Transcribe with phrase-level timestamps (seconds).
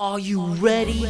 [0.00, 1.04] Are you ready?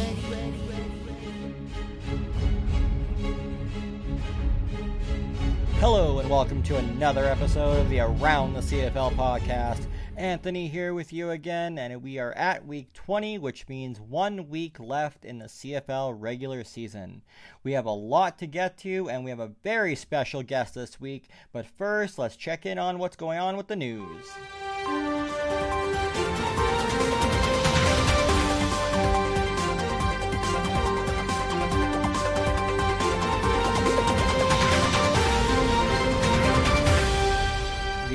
[5.79, 9.85] Hello, and welcome to another episode of the Around the CFL podcast.
[10.17, 14.77] Anthony here with you again, and we are at week 20, which means one week
[14.77, 17.21] left in the CFL regular season.
[17.63, 20.99] We have a lot to get to, and we have a very special guest this
[20.99, 24.29] week, but first, let's check in on what's going on with the news.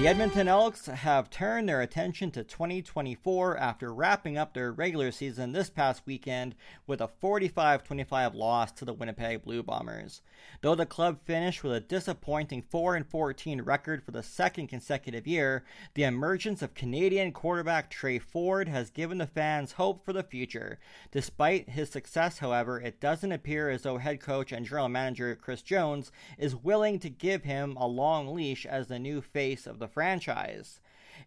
[0.07, 5.51] The Edmonton Elks have turned their attention to 2024 after wrapping up their regular season
[5.51, 6.55] this past weekend
[6.87, 10.23] with a 45 25 loss to the Winnipeg Blue Bombers.
[10.61, 15.65] Though the club finished with a disappointing 4 14 record for the second consecutive year,
[15.95, 20.79] the emergence of Canadian quarterback Tre Ford has given the fans hope for the future.
[21.11, 25.63] Despite his success, however, it doesn't appear as though head coach and general manager Chris
[25.63, 29.96] Jones is willing to give him a long leash as the new face of the
[29.97, 30.79] franchise.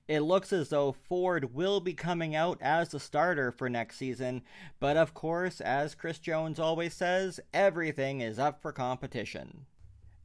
[0.08, 4.44] It looks as though Ford will be coming out as the starter for next season,
[4.80, 9.66] but of course, as Chris Jones always says, everything is up for competition.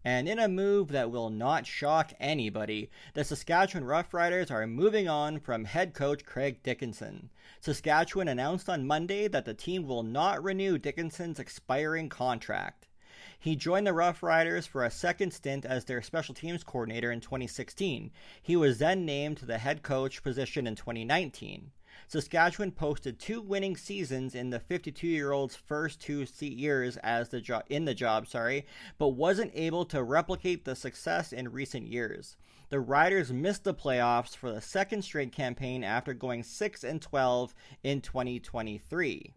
[0.04, 5.40] And in a move that will not shock anybody, the Saskatchewan Roughriders are moving on
[5.40, 7.30] from head coach Craig Dickenson.
[7.62, 12.88] Saskatchewan announced on Monday that the team will not renew Dickenson's expiring contract.
[13.44, 17.20] He joined the Rough Riders for a second stint as their special teams coordinator in
[17.20, 18.10] 2016.
[18.40, 21.70] He was then named to the head coach position in 2019.
[22.08, 27.84] Saskatchewan posted two winning seasons in the 52-year-old's first two years as the jo- in
[27.84, 28.64] the job, sorry,
[28.96, 32.38] but wasn't able to replicate the success in recent years.
[32.70, 37.54] The Riders missed the playoffs for the second straight campaign after going 6 and 12
[37.82, 39.34] in 2023.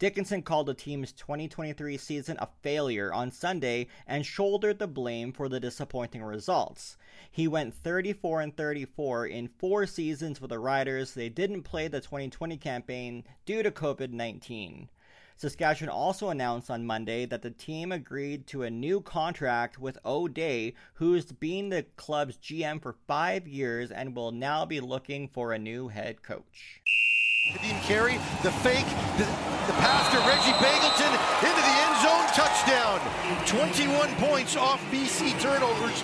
[0.00, 5.48] Dickenson called the team's 2023 season a failure on Sunday and shouldered the blame for
[5.48, 6.96] the disappointing results.
[7.30, 11.14] He went 34 and 34 in four seasons with the Riders.
[11.14, 14.88] They didn't play the 2020 campaign due to COVID 19.
[15.36, 20.74] Saskatchewan also announced on Monday that the team agreed to a new contract with O'Day,
[20.94, 25.58] who's been the club's GM for five years and will now be looking for a
[25.58, 26.80] new head coach.
[27.52, 28.86] Kadeem Carey, the fake,
[29.18, 29.24] the,
[29.66, 31.12] the pass to Reggie Begelton
[31.44, 33.00] into the end zone, touchdown.
[33.46, 36.02] 21 points off BC turnovers,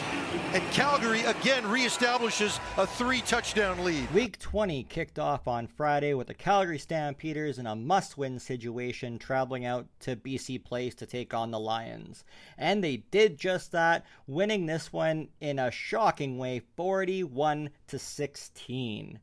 [0.52, 4.12] and Calgary again reestablishes a three touchdown lead.
[4.12, 9.18] Week 20 kicked off on Friday with the Calgary Stampeders in a must win situation,
[9.18, 12.22] traveling out to BC Place to take on the Lions.
[12.58, 19.18] And they did just that, winning this one in a shocking way 41 to 16.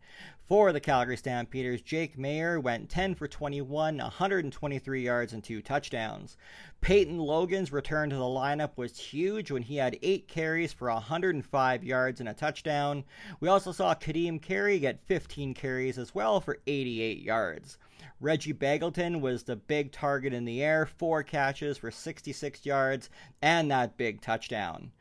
[0.47, 6.37] For the Calgary Stampeders, Jake Maier went 10 for 21, 123 yards, and two touchdowns.
[6.79, 11.83] Peyton Logan's return to the lineup was huge when he had eight carries for 105
[11.83, 13.03] yards and a touchdown.
[13.41, 17.77] We also saw Kadeem Carey get 15 carries as well for 88 yards.
[18.21, 23.09] Reggie Begelton was the big target in the air, four catches for 66 yards,
[23.41, 24.93] and that big touchdown.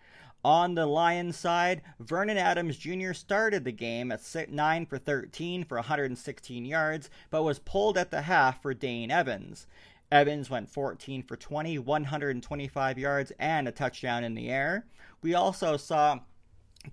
[0.47, 3.13] On the Lions side, Vernon Adams Jr.
[3.15, 8.23] started the game at 9 for 13 for 116 yards, but was pulled at the
[8.23, 9.67] half for Dane Evans.
[10.13, 14.87] Evans went 14 for 20, 125 yards, and a touchdown in the air.
[15.21, 16.21] We also saw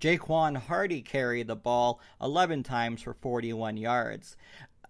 [0.00, 4.36] Jaquan Hardy carry the ball 11 times for 41 yards.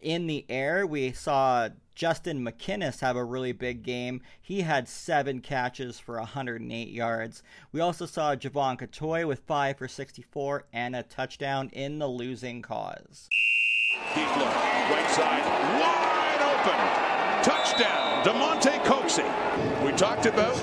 [0.00, 4.20] In the air, we saw Justin McInnis have a really big game.
[4.40, 7.42] He had seven catches for 108 yards.
[7.72, 12.62] We also saw Javon Cottoy with five for 64 and a touchdown in the losing
[12.62, 13.28] cause.
[14.16, 15.44] Look, right side,
[15.80, 17.44] wide open.
[17.44, 19.84] Touchdown, Damonte Coxie.
[19.84, 20.56] We talked about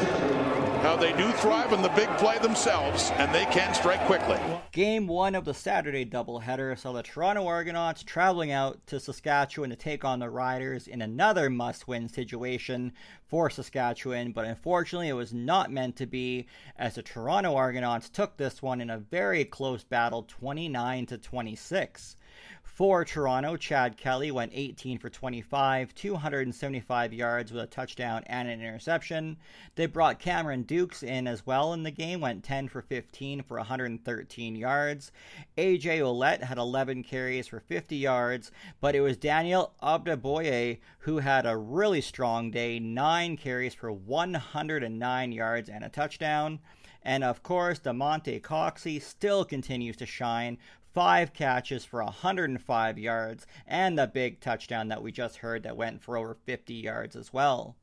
[0.81, 4.39] how they do thrive on the big play themselves, and they can strike quickly.
[4.71, 9.75] Game one of the Saturday doubleheader saw the Toronto Argonauts traveling out to Saskatchewan to
[9.75, 12.93] take on the Riders in another must win situation
[13.27, 16.47] for Saskatchewan, but unfortunately it was not meant to be
[16.77, 22.15] as the Toronto Argonauts took this one in a very close battle 29 to 26.
[22.73, 28.61] For Toronto, Chad Kelly went 18 for 25, 275 yards with a touchdown and an
[28.61, 29.35] interception.
[29.75, 33.57] They brought Cameron Dukes in as well in the game, went 10 for 15 for
[33.57, 35.11] 113 yards.
[35.57, 41.45] AJ Ouellette had 11 carries for 50 yards, but it was Daniel Adeboboye who had
[41.45, 46.59] a really strong day, 9 carries for 109 yards and a touchdown.
[47.03, 50.59] And of course, Damonte Coxie still continues to shine.
[50.93, 56.01] Five catches for 105 yards, and the big touchdown that we just heard that went
[56.01, 57.75] for over 50 yards as well.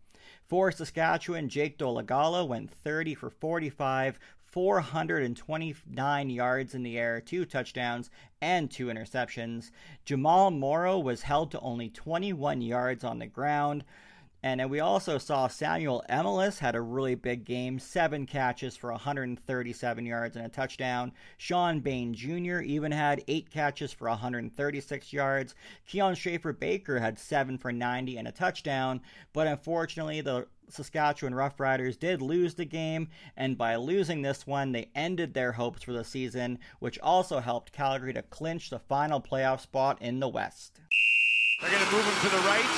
[0.46, 4.18] For Saskatchewan, Jake Dolegala went 30 for 45,
[4.50, 8.10] 429 yards in the air, two touchdowns,
[8.40, 9.70] and two interceptions.
[10.06, 13.84] Jamal Morrow was held to only 21 yards on the ground.
[14.42, 18.92] And then we also saw Samuel Emilus had a really big game, seven catches for
[18.92, 21.12] 137 yards and a touchdown.
[21.38, 22.60] Shawn Bane Jr.
[22.60, 25.54] even had eight catches for 136 yards.
[25.88, 29.00] Kian Schaffer-Baker had seven for 90 and a touchdown.
[29.32, 34.90] But unfortunately, the Saskatchewan Roughriders did lose the game, and by losing this one, they
[34.94, 39.60] ended their hopes for the season, which also helped Calgary to clinch the final playoff
[39.60, 40.80] spot in the West.
[41.58, 42.70] They're going to move him to the right.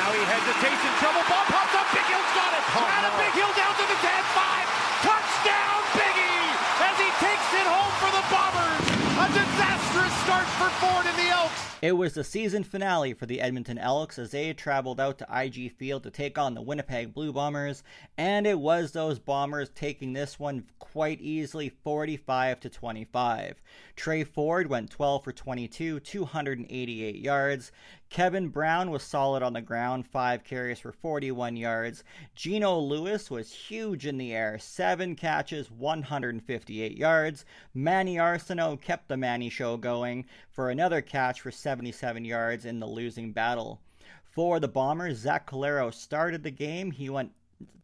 [0.00, 1.20] Now he hesitates in trouble.
[1.28, 1.84] Ball pops up.
[1.92, 2.64] Bighill's got it.
[2.72, 4.64] Oh, and a Bighill down to the 10 5.
[5.04, 6.48] Touchdown, Biggie!
[6.88, 8.94] As he takes it home for the Bombers.
[9.14, 11.60] A disastrous start for Ford and the Elks.
[11.82, 15.70] It was the season finale for the Edmonton Elks as they traveled out to IG
[15.76, 17.82] Field to take on the Winnipeg Blue Bombers,
[18.16, 23.62] and it was those Bombers taking this one quite easily 45 to 25.
[23.96, 27.70] Tre Ford went 12 for 22, 288 yards.
[28.14, 32.04] Kevin Brown was solid on the ground, five carries for 41 yards.
[32.36, 37.44] Geno Lewis was huge in the air, seven catches, 158 yards.
[37.74, 42.86] Manny Arceneaux kept the Manny show going for another catch for 77 yards in the
[42.86, 43.80] losing battle.
[44.22, 46.92] For the Bombers, Zach Collaros started the game.
[46.92, 47.32] He went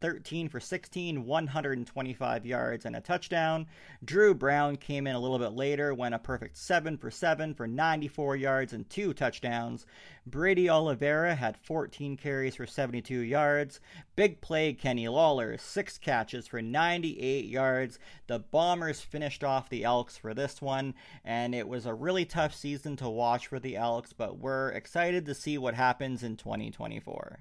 [0.00, 3.66] 13 for 16, 125 yards, and a touchdown.
[4.04, 7.66] Dru Brown came in a little bit later, went a perfect 7 for 7 for
[7.66, 9.86] 94 yards and two touchdowns.
[10.26, 13.80] Brady Oliveira had 14 carries for 72 yards.
[14.16, 17.98] Big play Kenny Lawler, 6 catches for 98 yards.
[18.26, 20.94] The Bombers finished off the Elks for this one,
[21.24, 25.26] and it was a really tough season to watch for the Elks, but we're excited
[25.26, 27.40] to see what happens in 2024.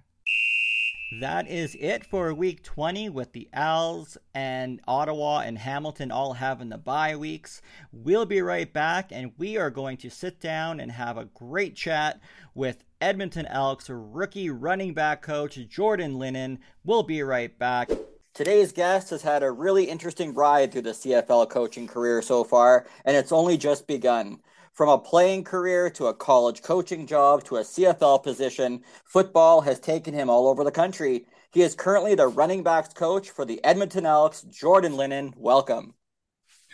[1.12, 6.70] That is it for week 20 with the Als and Ottawa and Hamilton all having
[6.70, 7.64] the bye weeks.
[7.92, 11.76] We'll be right back and we are going to sit down and have a great
[11.76, 12.20] chat
[12.54, 16.60] with Edmonton Elks rookie running back coach Jordan Linnen.
[16.84, 17.90] We'll be right back.
[18.36, 22.86] Today's guest has had a really interesting ride through the CFL coaching career so far,
[23.04, 24.40] and it's only just begun.
[24.80, 29.78] From a playing career to a college coaching job to a CFL position, football has
[29.78, 31.26] taken him all over the country.
[31.52, 34.44] He is currently the running backs coach for the Edmonton Elks.
[34.44, 35.34] Jordan Linnen.
[35.36, 35.96] welcome.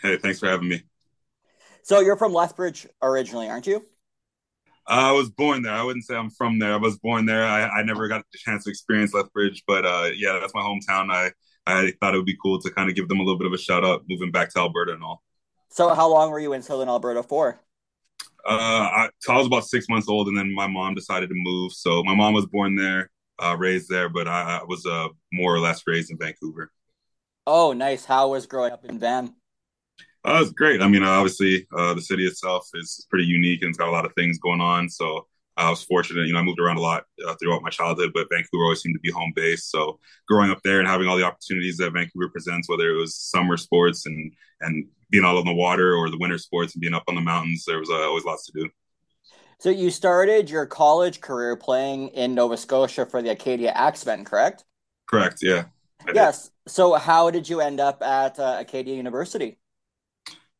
[0.00, 0.84] Hey, thanks for having me.
[1.82, 3.78] So you're from Lethbridge originally, aren't you?
[4.88, 5.72] Uh, I was born there.
[5.72, 6.74] I wouldn't say I'm from there.
[6.74, 7.44] I was born there.
[7.44, 11.10] I, I never got the chance to experience Lethbridge, but uh, yeah, that's my hometown.
[11.10, 11.32] I
[11.66, 13.52] I thought it would be cool to kind of give them a little bit of
[13.52, 15.24] a shout out moving back to Alberta and all.
[15.70, 17.60] So how long were you in Southern Alberta for?
[18.48, 21.34] Uh, I, so I was about six months old, and then my mom decided to
[21.34, 21.72] move.
[21.72, 23.10] So my mom was born there,
[23.42, 26.70] uh, raised there, but I, I was uh, more or less raised in Vancouver.
[27.46, 28.04] Oh, nice.
[28.04, 29.34] How was growing up in Van?
[30.26, 30.82] Uh, it was great.
[30.82, 34.04] I mean, obviously, uh, the city itself is pretty unique and it's got a lot
[34.04, 34.88] of things going on.
[34.88, 35.26] So
[35.56, 36.26] I was fortunate.
[36.26, 38.94] You know, I moved around a lot uh, throughout my childhood, but Vancouver always seemed
[38.94, 39.64] to be home base.
[39.64, 39.98] So
[40.28, 43.56] growing up there and having all the opportunities that Vancouver presents, whether it was summer
[43.56, 47.04] sports and and being out on the water or the winter sports and being up
[47.08, 48.68] on the mountains, there was uh, always lots to do.
[49.58, 54.64] So you started your college career playing in Nova Scotia for the Acadia Axemen, correct?
[55.06, 55.38] Correct.
[55.40, 55.64] Yeah.
[56.12, 56.50] yes.
[56.66, 59.58] So how did you end up at uh, Acadia University?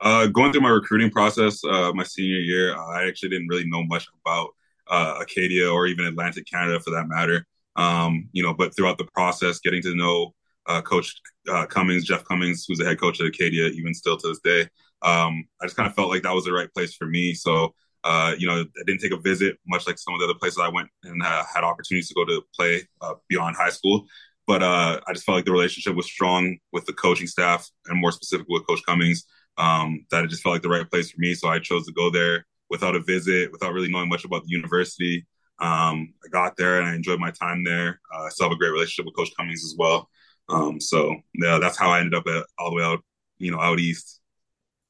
[0.01, 3.85] Uh, going through my recruiting process, uh, my senior year, I actually didn't really know
[3.85, 4.51] much about
[4.89, 7.47] uh, Acadia or even Atlantic Canada for that matter.
[7.77, 10.35] Um, you know, but throughout the process, getting to know
[10.67, 11.15] uh, Coach
[11.49, 14.69] uh, Cummings, Jeff Cummings, who's the head coach at Acadia, even still to this day,
[15.03, 17.35] um, I just kind of felt like that was the right place for me.
[17.35, 17.75] So,
[18.05, 20.59] uh, you know, I didn't take a visit, much like some of the other places
[20.59, 24.07] I went and had opportunities to go to play uh, beyond high school.
[24.47, 28.01] But uh, I just felt like the relationship was strong with the coaching staff and
[28.01, 29.25] more specifically with Coach Cummings.
[29.59, 31.35] Um, that it just felt like the right place for me.
[31.35, 34.51] So I chose to go there without a visit, without really knowing much about the
[34.51, 35.27] university.
[35.59, 38.01] Um, I got there and I enjoyed my time there.
[38.15, 40.09] Uh, I still have a great relationship with Coach Cummings as well.
[40.49, 43.01] Um, so yeah, that's how I ended up at, all the way out,
[43.39, 44.21] you know, out east.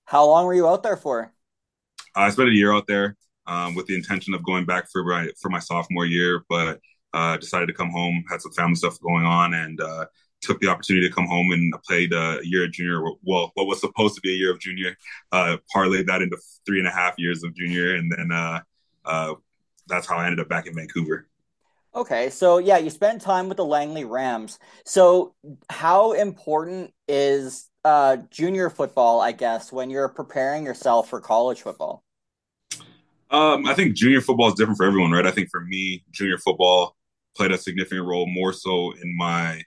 [0.04, 1.33] How long were you out there for?
[2.14, 3.16] I spent a year out there
[3.47, 6.80] um, with the intention of going back for my for my sophomore year, but
[7.12, 8.25] uh, decided to come home.
[8.28, 10.06] Had some family stuff going on, and uh,
[10.43, 13.02] took the opportunity to come home and played a year of junior.
[13.23, 14.97] Well, what was supposed to be a year of junior,
[15.33, 18.61] uh, parlayed that into three and a half years of junior, and then uh,
[19.05, 19.35] uh,
[19.87, 21.26] that's how I ended up back in Vancouver.
[21.95, 24.59] Okay, so yeah, you spent time with the Langley Rams.
[24.85, 25.35] So,
[25.71, 32.02] how important is uh, junior football, I guess, when you're preparing yourself for college football?
[33.31, 35.26] Um, I think junior football is different for everyone, right?
[35.26, 36.97] I think for me, junior football
[37.35, 39.62] played a significant role more so in my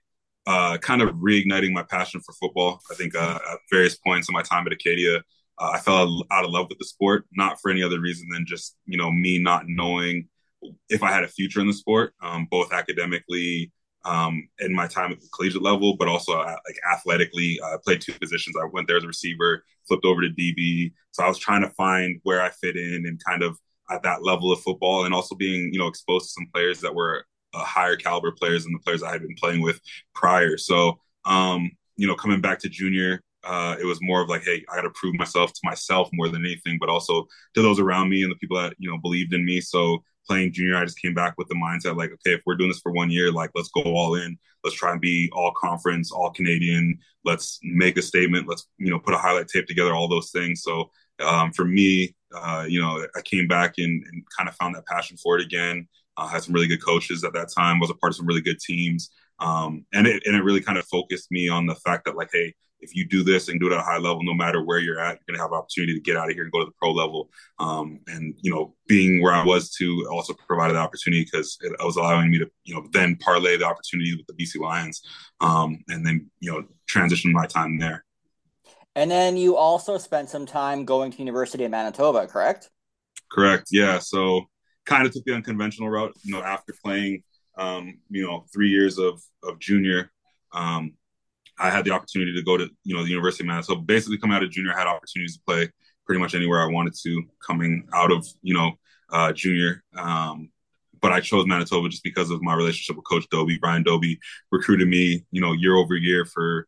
[0.50, 2.82] uh, kind of reigniting my passion for football.
[2.90, 5.18] I think uh, at various points in my time at Acadia,
[5.60, 8.48] uh, I fell out of love with the sport, not for any other reason than
[8.48, 10.28] just you know me not knowing
[10.90, 13.72] if I had a future in the sport, um, both academically
[14.06, 17.60] um, in my time at the collegiate level, but also uh, like athletically.
[17.64, 18.56] I played two positions.
[18.60, 20.94] I went there as a receiver, flipped over to DB.
[21.12, 23.56] So I was trying to find where I fit in and kind of
[23.92, 26.96] at that level of football, and also being you know exposed to some players that
[26.96, 29.80] were uh, higher caliber players than the players I had been playing with
[30.14, 30.58] prior.
[30.58, 34.64] So um, you know, coming back to junior, uh, it was more of like, hey,
[34.72, 38.10] I got to prove myself to myself more than anything, but also to those around
[38.10, 39.62] me and the people that you know believed in me.
[39.62, 42.70] So playing junior, I just came back with the mindset like, okay, if we're doing
[42.70, 44.38] this for one year, like let's go all in.
[44.64, 47.00] Let's try and be all conference, all Canadian.
[47.24, 48.48] Let's make a statement.
[48.48, 50.62] Let's you know put a highlight tape together, all those things.
[50.62, 54.76] So um, for me, uh, you know, I came back and, and kind of found
[54.76, 55.88] that passion for it again.
[56.18, 57.80] Uh, had some really good coaches at that time.
[57.80, 60.78] Was a part of some really good teams, um, and it and it really kind
[60.78, 63.68] of focused me on the fact that like, hey, if you do this and do
[63.68, 66.00] it at a high level, no matter where you're at, you're gonna have opportunity to
[66.00, 67.30] get out of here and go to the pro level.
[67.60, 71.74] Um, and you know, being where I was to also provided the opportunity because it
[71.80, 75.02] was allowing me to you know then parlay the opportunity with the BC Lions,
[75.42, 78.06] um, and then you know transition my time there.
[78.96, 82.70] And then you also spent some time going to University of Manitoba, correct?
[83.32, 83.68] Correct.
[83.72, 84.00] Yeah.
[84.00, 84.46] So
[84.90, 86.14] kind of took the unconventional route.
[86.24, 87.24] You know, after playing,
[87.58, 90.12] um, you know, three years of of junior,
[90.52, 90.94] um,
[91.58, 93.82] I had the opportunity to go to you know the University of Manitoba.
[93.82, 95.70] Basically, coming out of junior, I had opportunities to play
[96.06, 97.24] pretty much anywhere I wanted to.
[97.46, 98.72] Coming out of you know
[99.12, 100.50] uh, junior, um,
[101.02, 103.60] but I chose Manitoba just because of my relationship with Coach Dobie.
[103.60, 104.20] Brian Dobie
[104.52, 106.68] recruited me, you know, year over year for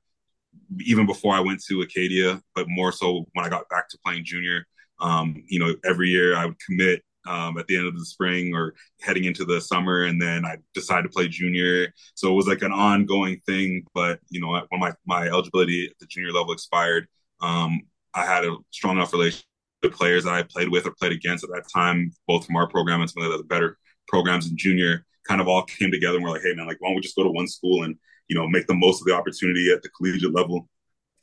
[0.80, 4.26] even before I went to Acadia, but more so when I got back to playing
[4.26, 4.66] junior.
[5.00, 8.54] Um, you know, every year I would commit um, at the end of the spring
[8.54, 11.94] or heading into the summer, and then I decided to play junior.
[12.16, 13.86] So it was like an ongoing thing.
[13.94, 17.08] But you know, when my my eligibility at the junior level expired,
[17.42, 17.82] um,
[18.14, 19.46] I had a strong enough relationship
[19.84, 22.68] with players that I played with or played against at that time, both from our
[22.68, 25.06] program and some of the better programs in junior.
[25.28, 27.16] Kind of all came together, and we're like, hey man, like why don't we just
[27.16, 27.96] go to one school and
[28.28, 30.68] you know make the most of the opportunity at the collegiate level.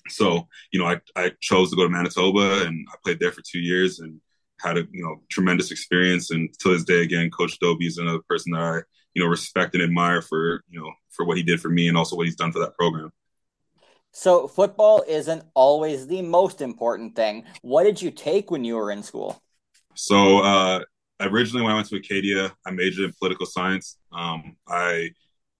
[0.09, 3.43] So you know, I I chose to go to Manitoba, and I played there for
[3.43, 4.21] two years, and
[4.61, 6.31] had a you know tremendous experience.
[6.31, 8.81] And to this day, again, Coach Dobie is another person that I
[9.15, 11.97] you know respect and admire for you know for what he did for me and
[11.97, 13.13] also what he's done for that program.
[14.13, 17.45] So football isn't always the most important thing.
[17.63, 19.41] What did you take when you were in school?
[19.95, 20.81] So uh,
[21.21, 23.97] originally, when I went to Acadia, I majored in political science.
[24.13, 25.11] Um, I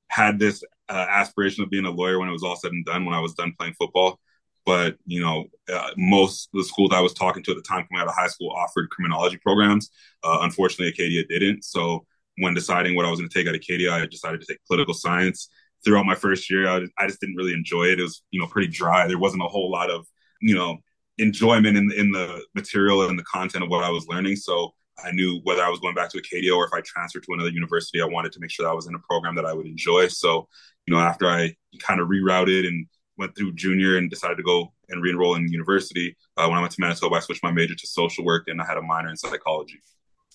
[0.09, 3.05] had this uh, aspiration of being a lawyer when it was all said and done.
[3.05, 4.19] When I was done playing football,
[4.65, 8.01] but you know, uh, most the schools I was talking to at the time coming
[8.01, 9.91] out of high school offered criminology programs.
[10.23, 11.65] Uh, unfortunately, Acadia didn't.
[11.65, 12.05] So
[12.39, 14.95] when deciding what I was going to take at Acadia, I decided to take political
[14.95, 15.49] science.
[15.85, 18.01] Throughout my first year, I, I just didn't really enjoy it.
[18.01, 19.07] It was you know pretty dry.
[19.07, 20.07] There wasn't a whole lot of
[20.41, 20.79] you know
[21.19, 24.37] enjoyment in in the material and the content of what I was learning.
[24.37, 24.73] So
[25.05, 27.51] I knew whether I was going back to Acadia or if I transferred to another
[27.51, 29.67] university, I wanted to make sure that I was in a program that I would
[29.67, 30.09] enjoy.
[30.09, 30.49] So,
[30.87, 32.87] you know, after I kind of rerouted and
[33.19, 36.17] went through junior and decided to go and re-enroll in university.
[36.37, 38.65] Uh, when I went to Manitoba, I switched my major to social work and I
[38.65, 39.81] had a minor in psychology.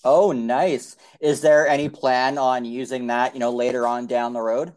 [0.04, 0.96] Oh, nice.
[1.20, 4.74] Is there any plan on using that, you know, later on down the road?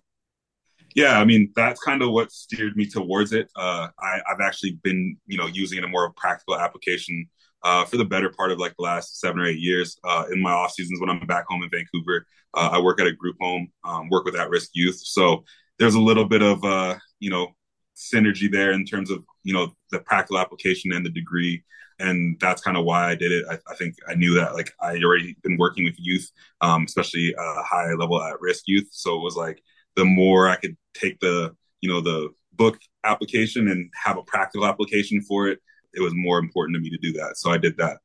[0.95, 3.51] Yeah, I mean that's kind of what steered me towards it.
[3.55, 7.29] Uh, I, have actually been, you know, using it in a more practical application
[7.63, 9.99] uh, for the better part of like the last seven or eight years.
[10.03, 13.07] Uh, in my off seasons, when I'm back home in Vancouver, uh, I work at
[13.07, 14.99] a group home, um, work with at-risk youth.
[15.03, 15.43] So
[15.77, 17.49] there's a little bit of, uh, you know,
[17.97, 21.63] synergy there in terms of you know the practical application and the degree
[21.99, 23.45] and that's kind of why I did it.
[23.49, 26.29] I, I, think I knew that like I had already been working with youth,
[26.61, 28.87] um, especially uh, high level at risk youth.
[28.91, 29.63] So it was like
[29.95, 34.67] the more I could take the you know the book application and have a practical
[34.67, 35.59] application for it,
[35.93, 37.37] it was more important to me to do that.
[37.37, 37.97] So I did that.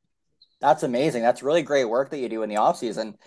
[0.59, 1.23] That's amazing.
[1.23, 3.17] That's really great work that you do in the off season.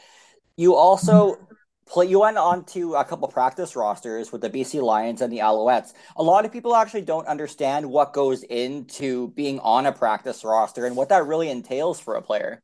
[0.57, 1.39] You also
[1.87, 5.39] play you went on to a couple practice rosters with the BC Lions and the
[5.39, 5.93] Alouettes.
[6.17, 10.87] A lot of people actually don't understand what goes into being on a practice roster
[10.87, 12.63] and what that really entails for a player.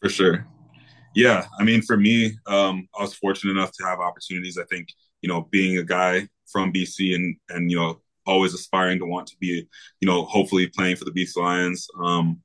[0.00, 0.46] For sure.
[1.14, 4.58] Yeah, I mean, for me, um, I was fortunate enough to have opportunities.
[4.58, 4.88] I think
[5.20, 9.26] you know, being a guy from BC and and you know, always aspiring to want
[9.28, 9.66] to be,
[10.00, 11.88] you know, hopefully playing for the BC Lions.
[12.02, 12.40] Um,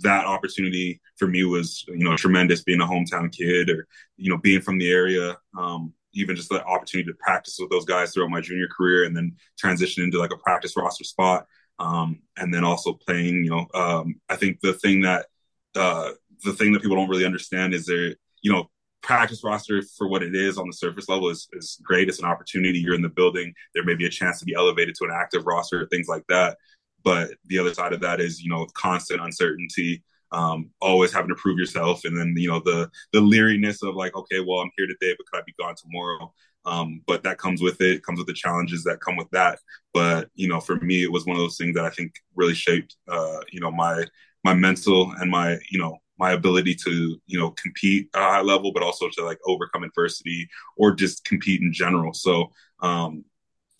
[0.00, 4.38] that opportunity for me was you know tremendous being a hometown kid or you know
[4.38, 8.30] being from the area um, even just the opportunity to practice with those guys throughout
[8.30, 11.46] my junior career and then transition into like a practice roster spot
[11.78, 15.26] um, and then also playing you know um, i think the thing that
[15.74, 16.10] uh,
[16.44, 18.68] the thing that people don't really understand is there, you know,
[19.02, 22.08] practice roster for what it is on the surface level is, is great.
[22.08, 22.78] It's an opportunity.
[22.78, 23.52] You're in the building.
[23.74, 26.56] There may be a chance to be elevated to an active roster, things like that.
[27.04, 31.34] But the other side of that is, you know, constant uncertainty, um, always having to
[31.34, 34.86] prove yourself, and then you know the the leeriness of like, okay, well, I'm here
[34.86, 36.32] today, but could I be gone tomorrow?
[36.64, 38.04] Um, but that comes with it.
[38.04, 39.58] Comes with the challenges that come with that.
[39.92, 42.54] But you know, for me, it was one of those things that I think really
[42.54, 44.04] shaped, uh, you know, my
[44.44, 48.40] my mental and my you know my ability to you know compete at a high
[48.42, 52.12] level, but also to like overcome adversity or just compete in general.
[52.14, 53.24] So um,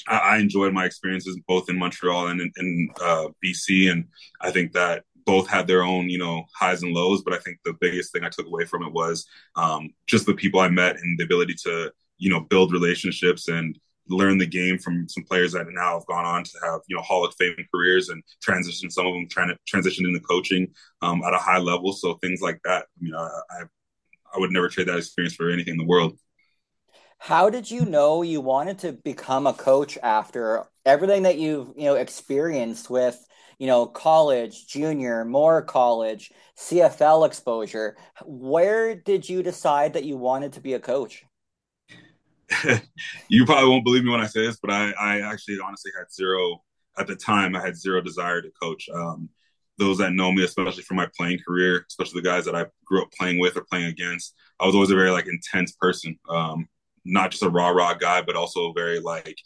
[0.09, 4.06] I, I enjoyed my experiences both in Montreal and in, in uh, BC, and
[4.40, 7.23] I think that both had their own, you know, highs and lows.
[7.23, 10.35] But I think the biggest thing I took away from it was um, just the
[10.35, 13.78] people I met and the ability to, you know, build relationships and
[14.09, 17.02] learn the game from some players that now have gone on to have, you know,
[17.02, 18.90] Hall of Fame careers and transition.
[18.90, 20.68] Some of them trying to transition into coaching
[21.02, 21.92] um, at a high level.
[21.92, 22.87] So things like that.
[23.00, 23.62] Mean, I, I,
[24.35, 26.18] I would never trade that experience for anything in the world.
[27.23, 31.85] How did you know you wanted to become a coach after everything that you've you
[31.85, 33.17] know experienced with
[33.61, 37.97] you know college, junior, more college, CFL exposure?
[38.25, 41.25] Where did you decide that you wanted to be a coach?
[43.29, 46.12] you probably won't believe me when I say this, but I, I actually honestly had
[46.12, 46.64] zero
[46.99, 47.55] at the time.
[47.55, 48.88] I had zero desire to coach.
[48.93, 49.29] Um,
[49.79, 53.00] those that know me, especially from my playing career, especially the guys that I grew
[53.00, 56.19] up playing with or playing against, I was always a very like intense person.
[56.29, 56.67] Um,
[57.04, 59.37] not just a rah rah guy, but also very like,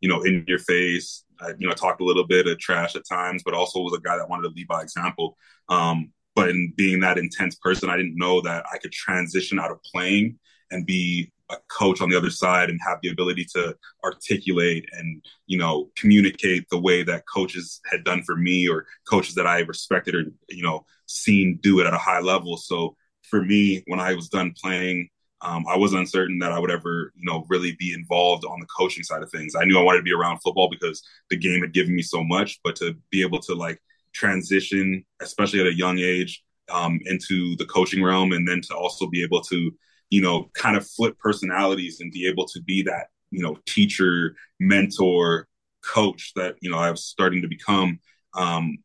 [0.00, 1.24] you know, in your face.
[1.40, 4.00] I, you know, talked a little bit of trash at times, but also was a
[4.00, 5.36] guy that wanted to lead by example.
[5.68, 9.70] Um, but in being that intense person, I didn't know that I could transition out
[9.70, 10.38] of playing
[10.70, 15.24] and be a coach on the other side and have the ability to articulate and
[15.46, 19.60] you know communicate the way that coaches had done for me or coaches that I
[19.60, 22.56] respected or you know seen do it at a high level.
[22.56, 25.08] So for me, when I was done playing,
[25.42, 28.66] um, I was uncertain that I would ever, you know, really be involved on the
[28.66, 29.54] coaching side of things.
[29.54, 32.24] I knew I wanted to be around football because the game had given me so
[32.24, 33.80] much, but to be able to like
[34.12, 39.06] transition, especially at a young age, um, into the coaching realm, and then to also
[39.06, 39.70] be able to,
[40.10, 44.34] you know, kind of flip personalities and be able to be that, you know, teacher,
[44.58, 45.46] mentor,
[45.86, 48.00] coach that you know I was starting to become.
[48.34, 48.78] Um,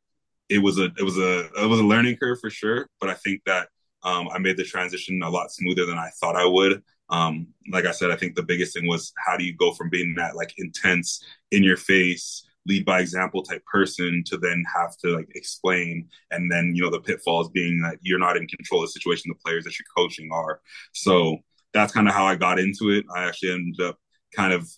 [0.49, 3.15] it was a it was a it was a learning curve for sure, but I
[3.15, 3.69] think that
[4.03, 6.81] um, I made the transition a lot smoother than I thought I would.
[7.09, 9.89] Um, like I said, I think the biggest thing was how do you go from
[9.89, 14.95] being that like intense, in your face, lead by example type person to then have
[14.97, 18.83] to like explain and then you know the pitfalls being that you're not in control
[18.83, 20.61] of the situation the players that you're coaching are
[20.93, 21.37] so
[21.73, 23.97] that's kind of how i got into it i actually ended up
[24.35, 24.69] kind of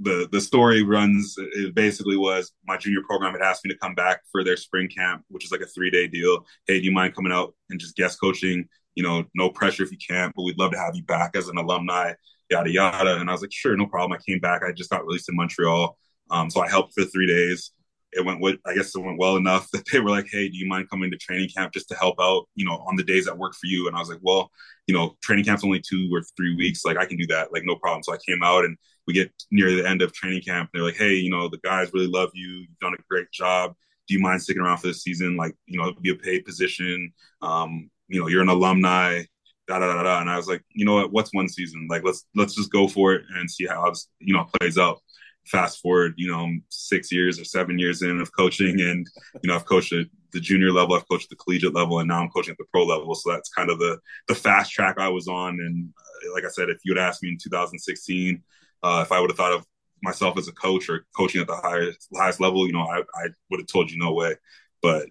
[0.00, 3.94] the the story runs it basically was my junior program had asked me to come
[3.94, 6.44] back for their spring camp, which is like a three day deal.
[6.66, 8.66] Hey, do you mind coming out and just guest coaching?
[8.94, 11.48] You know, no pressure if you can't, but we'd love to have you back as
[11.48, 12.12] an alumni,
[12.50, 13.16] yada yada.
[13.16, 14.12] And I was like, sure, no problem.
[14.12, 14.62] I came back.
[14.62, 15.98] I just got released in Montreal,
[16.30, 17.72] um, so I helped for three days.
[18.16, 20.66] It went, I guess, it went well enough that they were like, "Hey, do you
[20.66, 22.46] mind coming to training camp just to help out?
[22.54, 24.50] You know, on the days that work for you?" And I was like, "Well,
[24.86, 26.84] you know, training camp's only two or three weeks.
[26.84, 27.52] Like, I can do that.
[27.52, 30.42] Like, no problem." So I came out and we get near the end of training
[30.42, 30.70] camp.
[30.72, 32.48] they're like, hey, you know, the guys really love you.
[32.48, 33.74] You've done a great job.
[34.06, 35.36] Do you mind sticking around for the season?
[35.36, 37.12] Like, you know, it'll be a paid position.
[37.42, 39.22] Um, you know, you're an alumni.
[39.66, 40.20] Da, da da da.
[40.20, 41.10] And I was like, you know what?
[41.10, 41.86] What's one season?
[41.88, 45.00] Like, let's let's just go for it and see how it's you know plays out.
[45.46, 49.06] Fast forward, you know, I'm six years or seven years in of coaching, and
[49.42, 52.08] you know, I've coached at the junior level, I've coached at the collegiate level, and
[52.08, 53.14] now I'm coaching at the pro level.
[53.14, 55.60] So that's kind of the the fast track I was on.
[55.60, 58.42] And uh, like I said, if you would asked me in 2016
[58.84, 59.66] uh, if I would have thought of
[60.02, 63.28] myself as a coach or coaching at the highest highest level, you know, I, I
[63.50, 64.34] would have told you no way.
[64.82, 65.06] But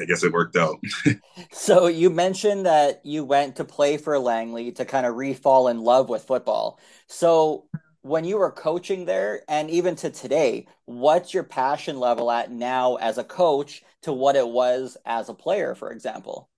[0.00, 0.78] I guess it worked out.
[1.52, 5.80] so you mentioned that you went to play for Langley to kind of refall in
[5.80, 6.78] love with football.
[7.06, 7.66] So
[8.04, 12.96] when you were coaching there and even to today, what's your passion level at now
[12.96, 16.50] as a coach to what it was as a player, for example?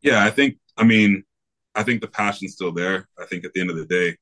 [0.00, 1.24] Yeah, I think I mean,
[1.74, 3.08] I think the passion's still there.
[3.18, 4.16] I think at the end of the day,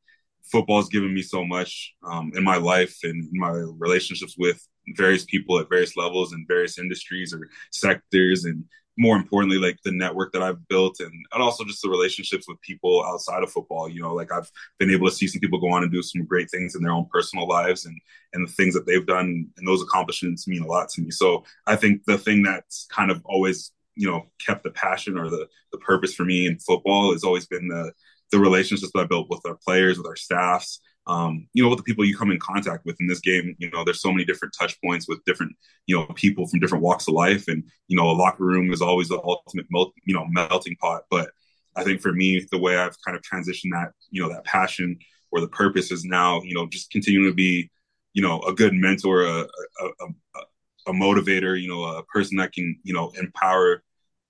[0.51, 5.59] football's given me so much um, in my life and my relationships with various people
[5.59, 8.65] at various levels and various industries or sectors and
[8.99, 12.61] more importantly like the network that i've built and, and also just the relationships with
[12.61, 15.71] people outside of football you know like i've been able to see some people go
[15.71, 17.99] on and do some great things in their own personal lives and
[18.33, 21.11] and the things that they've done and those accomplishments mean a lot to me.
[21.11, 25.29] So i think the thing that's kind of always you know kept the passion or
[25.29, 27.93] the the purpose for me in football has always been the
[28.33, 31.79] the relationships that I built with our players, with our staffs, um, you know, with
[31.79, 33.55] the people you come in contact with in this game.
[33.59, 36.83] You know, there's so many different touch points with different, you know, people from different
[36.83, 40.15] walks of life, and you know, a locker room is always the ultimate, melt, you
[40.15, 41.03] know, melting pot.
[41.11, 41.31] But
[41.77, 44.99] I think for me, the way I've kind of transitioned that, you know, that passion
[45.31, 47.71] or the purpose is now, you know, just continuing to be,
[48.15, 50.41] you know, a good mentor, a, a, a,
[50.89, 53.83] a motivator, you know, a person that can, you know, empower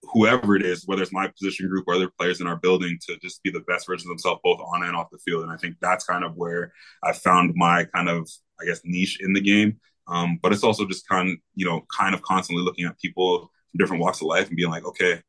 [0.02, 3.16] whoever it is, whether it's my position group or other players in our building, to
[3.18, 5.42] just be the best version of themselves, both on and off the field.
[5.42, 8.28] And I think that's kind of where I found my kind of,
[8.60, 9.80] I guess, niche in the game.
[10.08, 13.50] Um, but it's also just kind of, you know, kind of constantly looking at people
[13.70, 15.20] from different walks of life and being like, okay,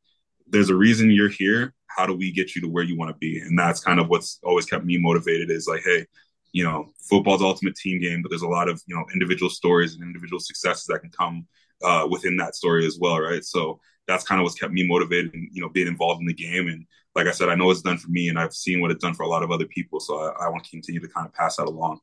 [0.47, 1.73] there's a reason you're here.
[1.87, 3.39] How do we get you to where you want to be?
[3.39, 6.05] And that's kind of what's always kept me motivated is like, hey,
[6.51, 9.95] you know, football's ultimate team game, but there's a lot of, you know, individual stories
[9.95, 11.47] and individual successes that can come
[11.83, 13.43] uh, within that story as well, right?
[13.43, 16.33] So that's kind of what's kept me motivated and, you know, being involved in the
[16.33, 16.67] game.
[16.67, 19.03] And like I said, I know it's done for me and I've seen what it's
[19.03, 19.99] done for a lot of other people.
[19.99, 21.99] So I, I want to continue to kind of pass that along.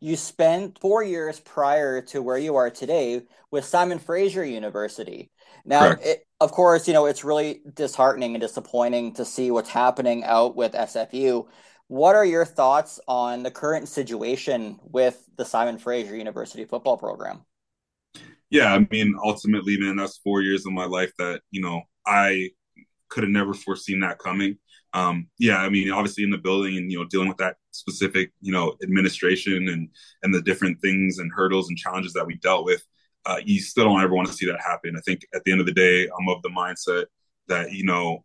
[0.00, 5.30] You spent four years prior to where you are today with Simon Fraser University.
[5.64, 10.24] Now, it, of course, you know, it's really disheartening and disappointing to see what's happening
[10.24, 11.46] out with SFU.
[11.86, 17.44] What are your thoughts on the current situation with the Simon Fraser University football program?
[18.54, 22.50] Yeah, I mean, ultimately, man, that's four years of my life that, you know, I
[23.08, 24.58] could have never foreseen that coming.
[24.92, 28.30] Um, yeah, I mean, obviously in the building and, you know, dealing with that specific,
[28.40, 29.88] you know, administration and,
[30.22, 32.80] and the different things and hurdles and challenges that we dealt with,
[33.26, 34.94] uh, you still don't ever want to see that happen.
[34.96, 37.06] I think at the end of the day, I'm of the mindset
[37.48, 38.24] that, you know,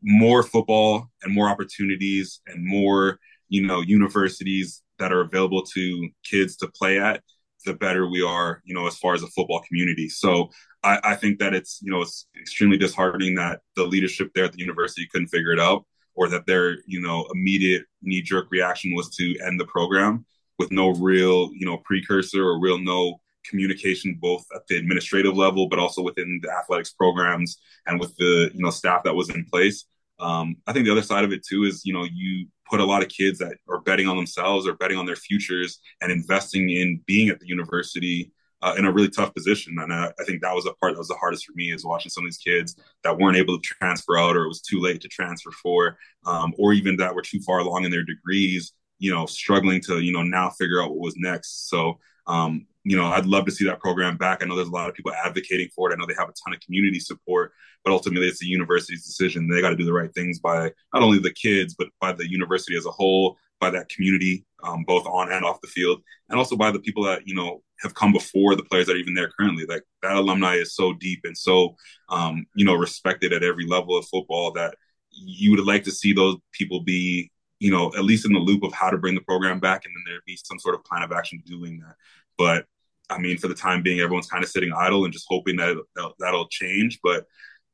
[0.00, 6.54] more football and more opportunities and more, you know, universities that are available to kids
[6.58, 7.20] to play at,
[7.64, 10.08] the better we are, you know, as far as a football community.
[10.08, 10.50] So
[10.82, 14.52] I, I think that it's, you know, it's extremely disheartening that the leadership there at
[14.52, 18.94] the university couldn't figure it out or that their, you know, immediate knee jerk reaction
[18.94, 20.24] was to end the program
[20.58, 25.66] with no real, you know, precursor or real no communication both at the administrative level
[25.66, 29.44] but also within the athletics programs and with the you know staff that was in
[29.46, 29.86] place
[30.20, 32.84] um, i think the other side of it too is you know you put a
[32.84, 36.70] lot of kids that are betting on themselves or betting on their futures and investing
[36.70, 39.76] in being at the university uh, in a really tough position.
[39.78, 41.84] And I, I, think that was a part that was the hardest for me is
[41.84, 44.80] watching some of these kids that weren't able to transfer out or it was too
[44.80, 48.72] late to transfer for, um, or even that were too far along in their degrees,
[49.00, 51.68] you know, struggling to, you know, now figure out what was next.
[51.68, 54.42] So um, you know, I'd love to see that program back.
[54.42, 55.94] I know there's a lot of people advocating for it.
[55.94, 57.52] I know they have a ton of community support,
[57.84, 59.48] but ultimately it's the university's decision.
[59.48, 62.30] They got to do the right things by not only the kids, but by the
[62.30, 66.38] university as a whole, by that community, um, both on and off the field, and
[66.38, 69.14] also by the people that, you know, have come before the players that are even
[69.14, 69.66] there currently.
[69.66, 71.76] Like that alumni is so deep and so,
[72.08, 74.74] um, you know, respected at every level of football that
[75.10, 78.64] you would like to see those people be you know, at least in the loop
[78.64, 81.02] of how to bring the program back, and then there'd be some sort of plan
[81.02, 81.94] of action doing that.
[82.36, 82.66] But
[83.08, 85.76] I mean, for the time being, everyone's kind of sitting idle and just hoping that
[86.18, 87.00] that'll change.
[87.02, 87.26] But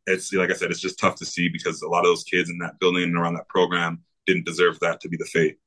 [0.07, 2.51] it's like I said, it's just tough to see because a lot of those kids
[2.51, 5.59] in that building and around that program didn't deserve that to be the fate.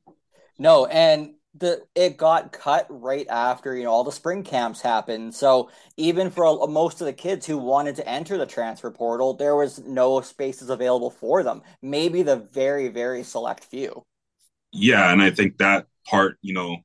[0.58, 5.34] No, and the it got cut right after you know all the spring camps happened.
[5.34, 9.56] So even for most of the kids who wanted to enter the transfer portal, there
[9.56, 11.62] was no spaces available for them.
[11.82, 14.04] Maybe the very very select few.
[14.72, 16.78] Yeah, and I think that part, you know,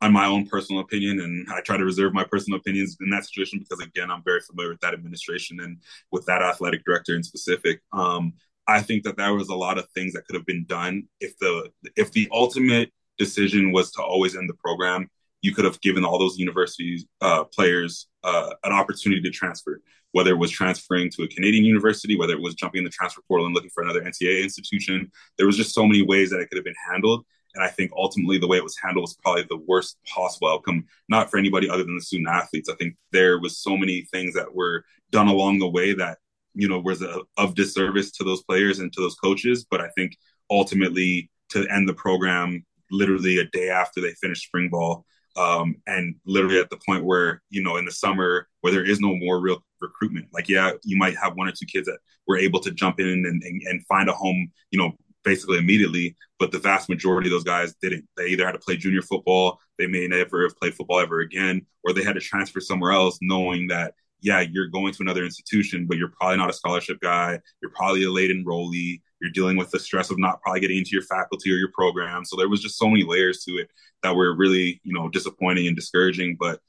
[0.00, 3.24] on my own personal opinion, and I try to reserve my personal opinions in that
[3.24, 5.78] situation because, again, I'm very familiar with that administration and
[6.12, 7.80] with that athletic director in specific.
[7.92, 8.34] Um,
[8.68, 11.36] I think that there was a lot of things that could have been done if
[11.38, 15.08] the if the ultimate decision was to always end the program.
[15.42, 19.80] You could have given all those university uh, players uh, an opportunity to transfer,
[20.14, 23.20] whether it was transferring to a Canadian university, whether it was jumping in the transfer
[23.26, 25.10] portal and looking for another NCAA institution.
[25.36, 27.26] There was just so many ways that it could have been handled.
[27.56, 30.84] And I think ultimately the way it was handled was probably the worst possible outcome,
[31.08, 32.68] not for anybody other than the student athletes.
[32.68, 36.18] I think there was so many things that were done along the way that,
[36.54, 39.66] you know, was a, of disservice to those players and to those coaches.
[39.68, 40.16] But I think
[40.48, 45.04] ultimately to end the program literally a day after they finished spring ball,
[45.36, 49.00] um, and literally at the point where you know in the summer where there is
[49.00, 52.36] no more real recruitment like yeah you might have one or two kids that were
[52.36, 54.92] able to jump in and, and, and find a home you know
[55.24, 58.06] basically immediately, but the vast majority of those guys didn't.
[58.16, 61.66] They either had to play junior football, they may never have played football ever again,
[61.82, 65.86] or they had to transfer somewhere else, knowing that yeah, you're going to another institution,
[65.86, 67.38] but you're probably not a scholarship guy.
[67.60, 69.02] You're probably a late enrollee.
[69.20, 72.24] You're dealing with the stress of not probably getting into your faculty or your program.
[72.24, 73.68] So there was just so many layers to it
[74.02, 76.38] that were really, you know, disappointing and discouraging.
[76.40, 76.60] But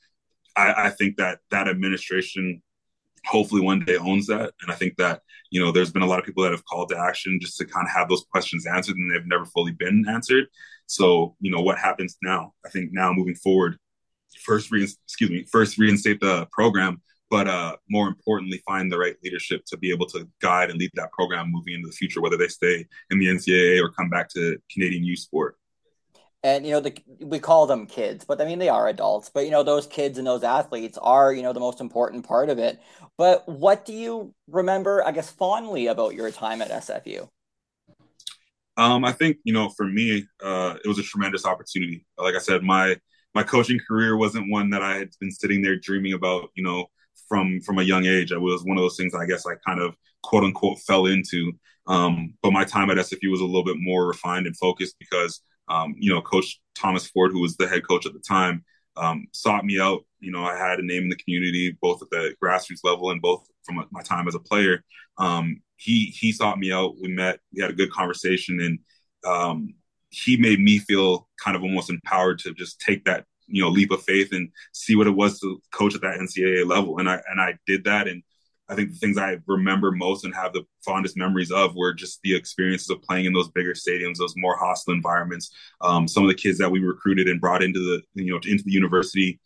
[0.58, 2.62] I, I think that that administration
[3.26, 4.54] hopefully one day owns that.
[4.62, 6.90] And I think that, you know, there's been a lot of people that have called
[6.90, 10.06] to action just to kind of have those questions answered and they've never fully been
[10.08, 10.46] answered.
[10.88, 12.54] So, you know, what happens now?
[12.66, 13.78] I think now moving forward,
[14.44, 19.16] first, re- excuse me, first reinstate the program, but uh, more importantly, find the right
[19.24, 22.38] leadership to be able to guide and lead that program moving into the future, whether
[22.38, 25.58] they stay in the NCAA or come back to Canadian youth sport.
[26.46, 29.32] And you know, the, we call them kids, but I mean they are adults.
[29.34, 32.52] But you know, those kids and those athletes are you know the most important part
[32.52, 32.80] of it.
[33.18, 37.28] But what do you remember, I guess, fondly about your time at SFU?
[38.78, 42.06] Um, I think you know, for me, uh, it was a tremendous opportunity.
[42.16, 42.96] Like I said, my
[43.34, 46.50] my coaching career wasn't one that I had been sitting there dreaming about.
[46.54, 46.86] You know,
[47.28, 48.32] from from a young age.
[48.32, 51.54] It was one of those things I guess I kind of quote unquote fell into.
[51.88, 55.42] Um, but my time at SFU was a little bit more refined and focused because
[55.68, 58.64] um, you know Coach Thomas Ford, who was the head coach at the time,
[58.98, 60.06] um, sought me out.
[60.20, 63.22] You know, I had a name in the community, both at the grassroots level and
[63.22, 64.84] both from my time as a player.
[65.18, 66.96] Um, he he sought me out.
[67.02, 67.40] We met.
[67.54, 68.80] We had a good conversation, and
[69.26, 69.74] um,
[70.10, 73.92] he made me feel kind of almost empowered to just take that you know leap
[73.92, 77.00] of faith and see what it was to coach at that NCAA level.
[77.00, 78.08] And I and I did that.
[78.08, 78.24] And
[78.68, 82.20] I think the things I remember most and have the fondest memories of were just
[82.24, 85.52] the experiences of playing in those bigger stadiums, those more hostile environments.
[85.82, 88.64] Um, some of the kids that we recruited and brought into the you know into
[88.64, 89.40] the university,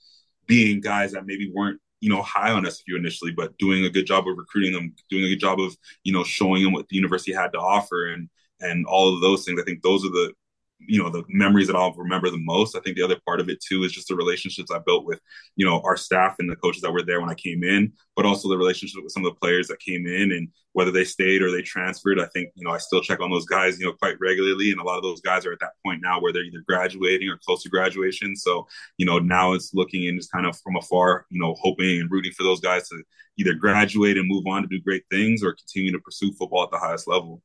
[0.47, 4.05] being guys that maybe weren't you know high on SFU initially, but doing a good
[4.05, 6.95] job of recruiting them, doing a good job of you know showing them what the
[6.95, 8.29] university had to offer and
[8.61, 9.59] and all of those things.
[9.59, 10.33] I think those are the
[10.79, 12.75] you know the memories that I'll remember the most.
[12.75, 15.19] I think the other part of it too is just the relationships I built with
[15.55, 18.25] you know our staff and the coaches that were there when I came in, but
[18.25, 21.41] also the relationship with some of the players that came in and whether they stayed
[21.41, 22.19] or they transferred.
[22.19, 24.79] I think you know I still check on those guys you know quite regularly, and
[24.79, 27.39] a lot of those guys are at that point now where they're either graduating or
[27.45, 28.35] close to graduation.
[28.35, 32.01] So you know now it's looking and just kind of from afar, you know, hoping
[32.01, 33.03] and rooting for those guys to
[33.37, 36.71] either graduate and move on to do great things or continue to pursue football at
[36.71, 37.41] the highest level.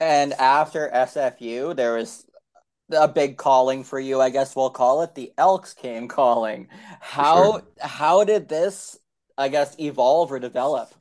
[0.00, 2.26] And after SFU, there was
[2.90, 4.20] a big calling for you.
[4.20, 6.68] I guess we'll call it the Elks came calling.
[7.00, 7.62] How sure.
[7.78, 8.98] how did this,
[9.36, 10.92] I guess, evolve or develop?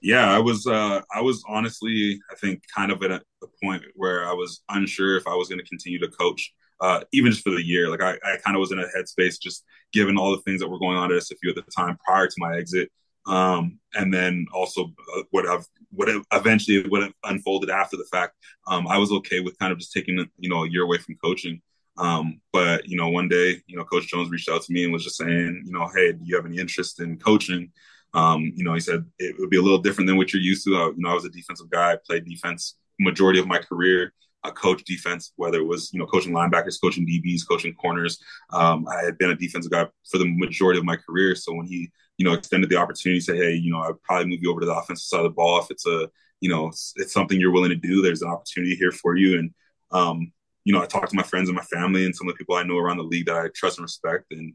[0.00, 3.82] Yeah, I was uh, I was honestly, I think, kind of at a, a point
[3.94, 6.52] where I was unsure if I was going to continue to coach.
[6.80, 7.88] Uh, even just for the year.
[7.88, 10.68] Like I, I kind of was in a headspace, just given all the things that
[10.68, 12.90] were going on at SFU at the time prior to my exit
[13.26, 18.34] um, and then also uh, what I've what eventually would have unfolded after the fact.
[18.66, 21.16] Um, I was okay with kind of just taking you know a year away from
[21.16, 21.60] coaching.
[21.96, 24.92] Um, but you know, one day, you know, Coach Jones reached out to me and
[24.92, 27.70] was just saying, you know, hey, do you have any interest in coaching?
[28.14, 30.64] Um, you know, he said it would be a little different than what you're used
[30.64, 30.76] to.
[30.76, 34.12] I, you know, I was a defensive guy, I played defense majority of my career.
[34.44, 38.22] I coached defense, whether it was you know coaching linebackers, coaching DBs, coaching corners.
[38.52, 41.34] Um, I had been a defensive guy for the majority of my career.
[41.34, 44.40] So when he you know, extended the opportunity, say, hey, you know, I'd probably move
[44.42, 46.08] you over to the offensive side of the ball if it's a,
[46.40, 48.02] you know, it's, it's something you're willing to do.
[48.02, 49.38] There's an opportunity here for you.
[49.38, 49.50] And,
[49.90, 50.32] um,
[50.64, 52.54] you know, I talked to my friends and my family and some of the people
[52.54, 54.26] I know around the league that I trust and respect.
[54.30, 54.54] And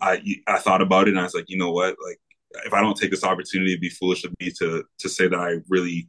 [0.00, 2.18] I, I thought about it and I was like, you know what, like,
[2.64, 5.38] if I don't take this opportunity, it'd be foolish of me to to say that
[5.38, 6.08] I really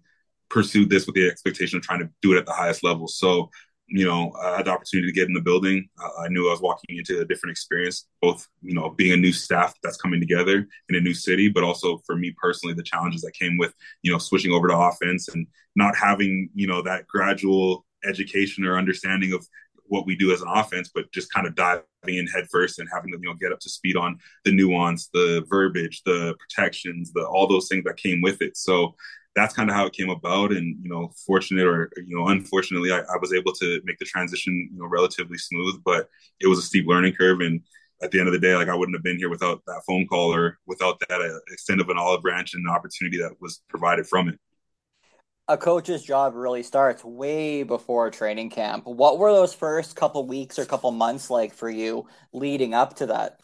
[0.50, 3.08] pursued this with the expectation of trying to do it at the highest level.
[3.08, 3.50] So
[3.90, 5.90] you know, I had the opportunity to get in the building.
[6.02, 9.18] Uh, I knew I was walking into a different experience, both, you know, being a
[9.18, 12.84] new staff that's coming together in a new city, but also for me personally, the
[12.84, 16.82] challenges that came with, you know, switching over to offense and not having, you know,
[16.84, 19.46] that gradual education or understanding of
[19.86, 22.88] what we do as an offense, but just kind of diving in head first and
[22.94, 27.12] having to, you know, get up to speed on the nuance, the verbiage, the protections,
[27.14, 28.56] the all those things that came with it.
[28.56, 28.96] So
[29.36, 30.52] that's kind of how it came about.
[30.52, 34.06] And, you know, fortunate or, you know, unfortunately, I, I, was able to make the
[34.06, 37.42] transition, you know, relatively smooth, but it was a steep learning curve.
[37.42, 37.62] And
[38.02, 40.08] at the end of the day, like I wouldn't have been here without that phone
[40.08, 43.62] call or without that uh, extent of an olive branch and the opportunity that was
[43.70, 44.40] provided from it.
[45.48, 48.86] A coach's job really starts way before training camp.
[48.86, 53.08] What were those first couple weeks or couple months like for you leading up to
[53.08, 53.40] that?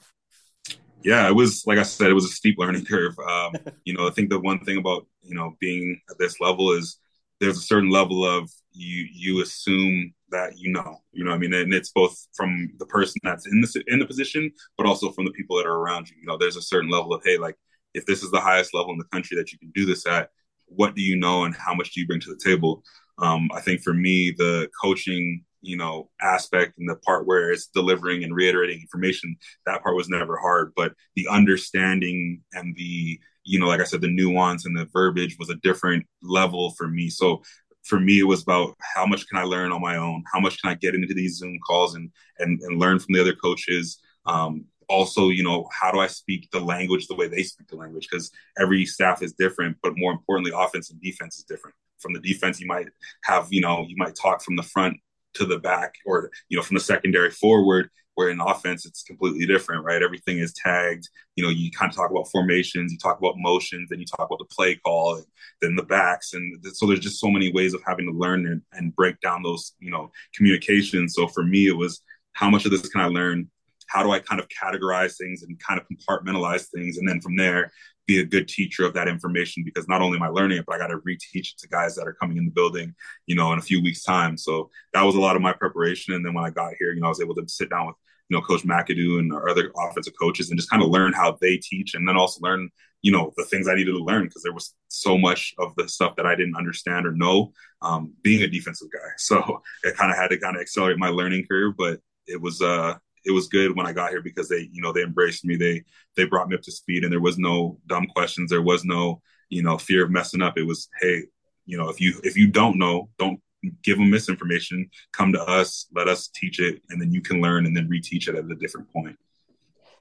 [1.05, 3.17] yeah, it was like I said, it was a steep learning curve.
[3.19, 3.53] Um,
[3.85, 6.97] you know, I think the one thing about you know being at this level is
[7.39, 11.53] there's a certain level of you you assume that you know, you know, I mean,
[11.53, 15.25] and it's both from the person that's in the in the position, but also from
[15.25, 16.17] the people that are around you.
[16.19, 17.55] You know, there's a certain level of hey, like
[17.93, 20.29] if this is the highest level in the country that you can do this at,
[20.65, 22.83] what do you know and how much do you bring to the table?
[23.17, 27.67] Um, I think for me, the coaching you know aspect and the part where it's
[27.67, 29.35] delivering and reiterating information
[29.65, 34.01] that part was never hard but the understanding and the you know like i said
[34.01, 37.09] the nuance and the verbiage was a different level for me.
[37.09, 37.41] So
[37.83, 40.23] for me it was about how much can i learn on my own?
[40.33, 43.21] How much can i get into these zoom calls and and, and learn from the
[43.21, 43.99] other coaches?
[44.25, 47.75] Um, also you know how do i speak the language the way they speak the
[47.75, 48.07] language?
[48.09, 51.75] Because every staff is different but more importantly offense and defense is different.
[51.99, 52.87] From the defense you might
[53.23, 54.97] have you know you might talk from the front
[55.35, 59.45] to the back or you know from the secondary forward where in offense it's completely
[59.45, 60.01] different right?
[60.01, 61.07] Everything is tagged.
[61.35, 64.27] You know you kind of talk about formations you talk about motions and you talk
[64.27, 65.25] about the play call and
[65.61, 68.61] then the backs and so there's just so many ways of having to learn and,
[68.73, 71.13] and break down those you know communications.
[71.13, 72.01] So for me it was
[72.33, 73.49] how much of this can i learn?
[73.87, 76.97] How do i kind of categorize things and kind of compartmentalize things?
[76.97, 77.71] And then from there
[78.07, 80.75] be a good teacher of that information because not only am I learning it, but
[80.75, 82.93] I got to reteach it to guys that are coming in the building,
[83.25, 84.37] you know, in a few weeks' time.
[84.37, 86.13] So that was a lot of my preparation.
[86.13, 87.95] And then when I got here, you know, I was able to sit down with,
[88.29, 91.37] you know, Coach McAdoo and our other offensive coaches and just kind of learn how
[91.41, 92.69] they teach and then also learn,
[93.01, 95.87] you know, the things I needed to learn because there was so much of the
[95.87, 98.99] stuff that I didn't understand or know um, being a defensive guy.
[99.17, 102.61] So I kind of had to kind of accelerate my learning curve, but it was,
[102.61, 105.55] uh, it was good when I got here because they, you know, they embraced me.
[105.55, 105.83] They
[106.15, 108.49] they brought me up to speed, and there was no dumb questions.
[108.49, 110.57] There was no, you know, fear of messing up.
[110.57, 111.23] It was, hey,
[111.65, 113.39] you know, if you if you don't know, don't
[113.83, 114.89] give them misinformation.
[115.11, 118.27] Come to us, let us teach it, and then you can learn and then reteach
[118.27, 119.17] it at a different point.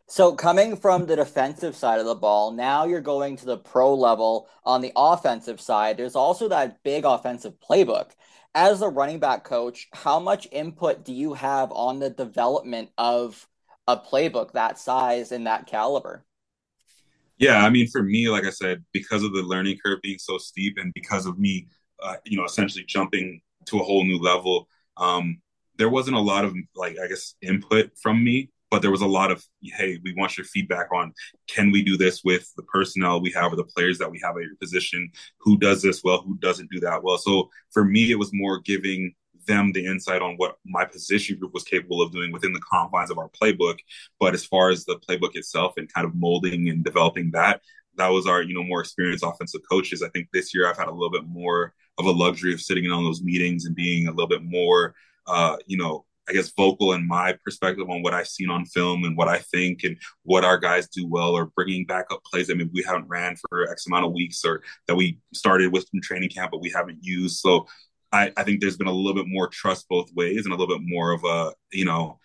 [0.06, 3.94] So, coming from the defensive side of the ball, now you're going to the pro
[3.94, 5.96] level on the offensive side.
[5.96, 8.10] There's also that big offensive playbook
[8.54, 13.48] as a running back coach, how much input do you have on the development of
[13.86, 16.24] a playbook that size and that caliber?
[17.38, 20.38] Yeah, I mean, for me, like I said, because of the learning curve being so
[20.38, 21.66] steep, and because of me,
[22.00, 25.40] uh, you know, essentially jumping to a whole new level, um,
[25.76, 29.06] there wasn't a lot of like I guess input from me but there was a
[29.06, 31.12] lot of hey we want your feedback on
[31.46, 34.34] can we do this with the personnel we have or the players that we have
[34.36, 35.08] at your position?
[35.38, 36.22] Who does this well?
[36.22, 37.16] Who doesn't do that well?
[37.16, 39.14] So for me it was more giving
[39.46, 43.12] them the insight on what my position group was capable of doing within the confines
[43.12, 43.78] of our playbook.
[44.18, 47.60] But as far as the playbook itself and kind of molding and developing that
[47.96, 50.02] that was our you know more experienced offensive coaches.
[50.02, 52.86] I think this year i've had a little bit more of a luxury of sitting
[52.86, 54.96] in on those meetings and being a little bit more
[55.28, 59.04] uh, you know I guess, vocal in my perspective on what I've seen on film
[59.04, 62.46] and what I think and what our guys do well, or bringing back up plays
[62.46, 65.86] that maybe we haven't ran for X amount of weeks, or that we started with
[65.92, 67.36] in training camp but we haven't used.
[67.40, 67.66] So
[68.12, 70.78] I, I think there's been a little bit more trust both ways and a little
[70.78, 72.18] bit more of a you know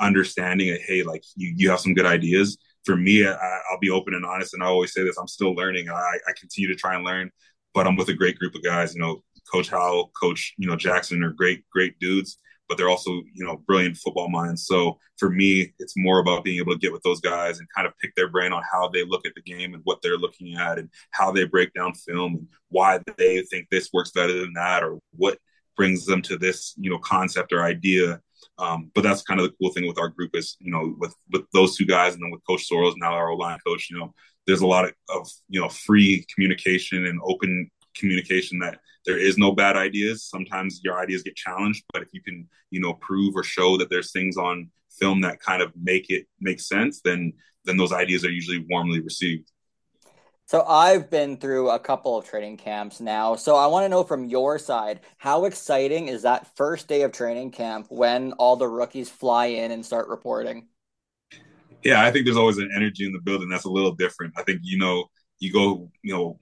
[0.00, 2.58] understanding of hey, like you you have some good ideas.
[2.84, 5.54] For me, I, will be open and honest, and I always say this: I'm still
[5.54, 5.88] learning.
[5.88, 7.30] I, I continue to try and learn,
[7.74, 8.94] but I'm with a great group of guys.
[8.94, 12.38] You know, Coach Howell, Coach you know Jackson are great great dudes
[12.72, 14.64] but they're also you know brilliant football minds.
[14.64, 17.86] So for me, it's more about being able to get with those guys and kind
[17.86, 20.54] of pick their brain on how they look at the game and what they're looking
[20.54, 24.54] at and how they break down film and why they think this works better than
[24.54, 25.36] that or what
[25.76, 28.22] brings them to this you know concept or idea.
[28.56, 31.14] Um, but that's kind of the cool thing with our group is you know with
[31.30, 33.88] with those two guys and then with Coach Soros now our line coach.
[33.90, 34.14] You know,
[34.46, 39.38] there's a lot of, of you know free communication and open communication that there is
[39.38, 40.24] no bad ideas.
[40.24, 43.90] Sometimes your ideas get challenged, but if you can, you know, prove or show that
[43.90, 47.32] there's things on film that kind of make it make sense, then
[47.64, 49.50] then those ideas are usually warmly received.
[50.46, 53.36] So I've been through a couple of training camps now.
[53.36, 57.12] So I want to know from your side, how exciting is that first day of
[57.12, 60.66] training camp when all the rookies fly in and start reporting?
[61.84, 64.34] Yeah, I think there's always an energy in the building that's a little different.
[64.36, 65.06] I think you know,
[65.38, 66.38] you go, you know,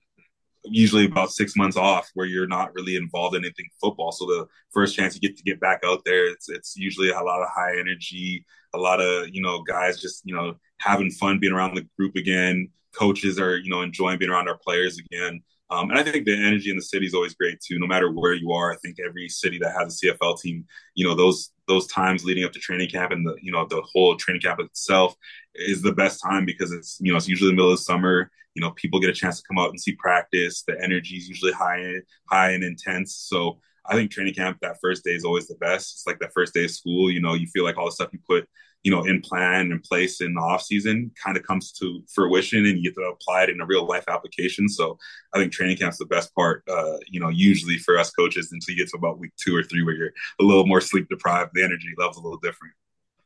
[0.64, 4.12] usually about six months off where you're not really involved in anything football.
[4.12, 7.20] So the first chance you get to get back out there, it's it's usually a
[7.20, 8.44] lot of high energy,
[8.74, 12.16] a lot of you know guys just you know having fun being around the group
[12.16, 12.68] again.
[12.94, 15.40] Coaches are you know enjoying being around our players again.
[15.70, 17.78] Um, and I think the energy in the city is always great too.
[17.78, 21.06] No matter where you are, I think every city that has a CFL team, you
[21.06, 24.16] know, those those times leading up to training camp and the you know the whole
[24.16, 25.14] training camp itself
[25.54, 28.30] is the best time because it's you know it's usually the middle of the summer.
[28.54, 30.64] You know, people get a chance to come out and see practice.
[30.66, 33.14] The energy is usually high, high and intense.
[33.14, 35.94] So I think training camp that first day is always the best.
[35.94, 37.12] It's like that first day of school.
[37.12, 38.48] You know, you feel like all the stuff you put
[38.82, 42.64] you know, in plan and place in the off season kind of comes to fruition
[42.64, 44.68] and you get to apply it in a real life application.
[44.68, 44.98] So
[45.34, 48.74] I think training camp's the best part, uh, you know, usually for us coaches until
[48.74, 51.50] you get to about week two or three where you're a little more sleep deprived,
[51.54, 52.74] the energy level's a little different.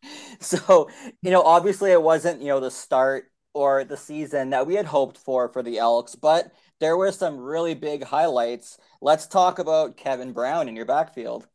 [0.41, 0.91] So,
[1.23, 4.85] you know, obviously it wasn't, you know, the start or the season that we had
[4.85, 8.77] hoped for for the Elks, but there were some really big highlights.
[9.01, 11.47] Let's talk about Kevin Brown in your backfield.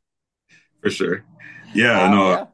[0.81, 1.25] For sure.
[1.73, 2.29] Yeah, um, no.
[2.31, 2.45] Yeah.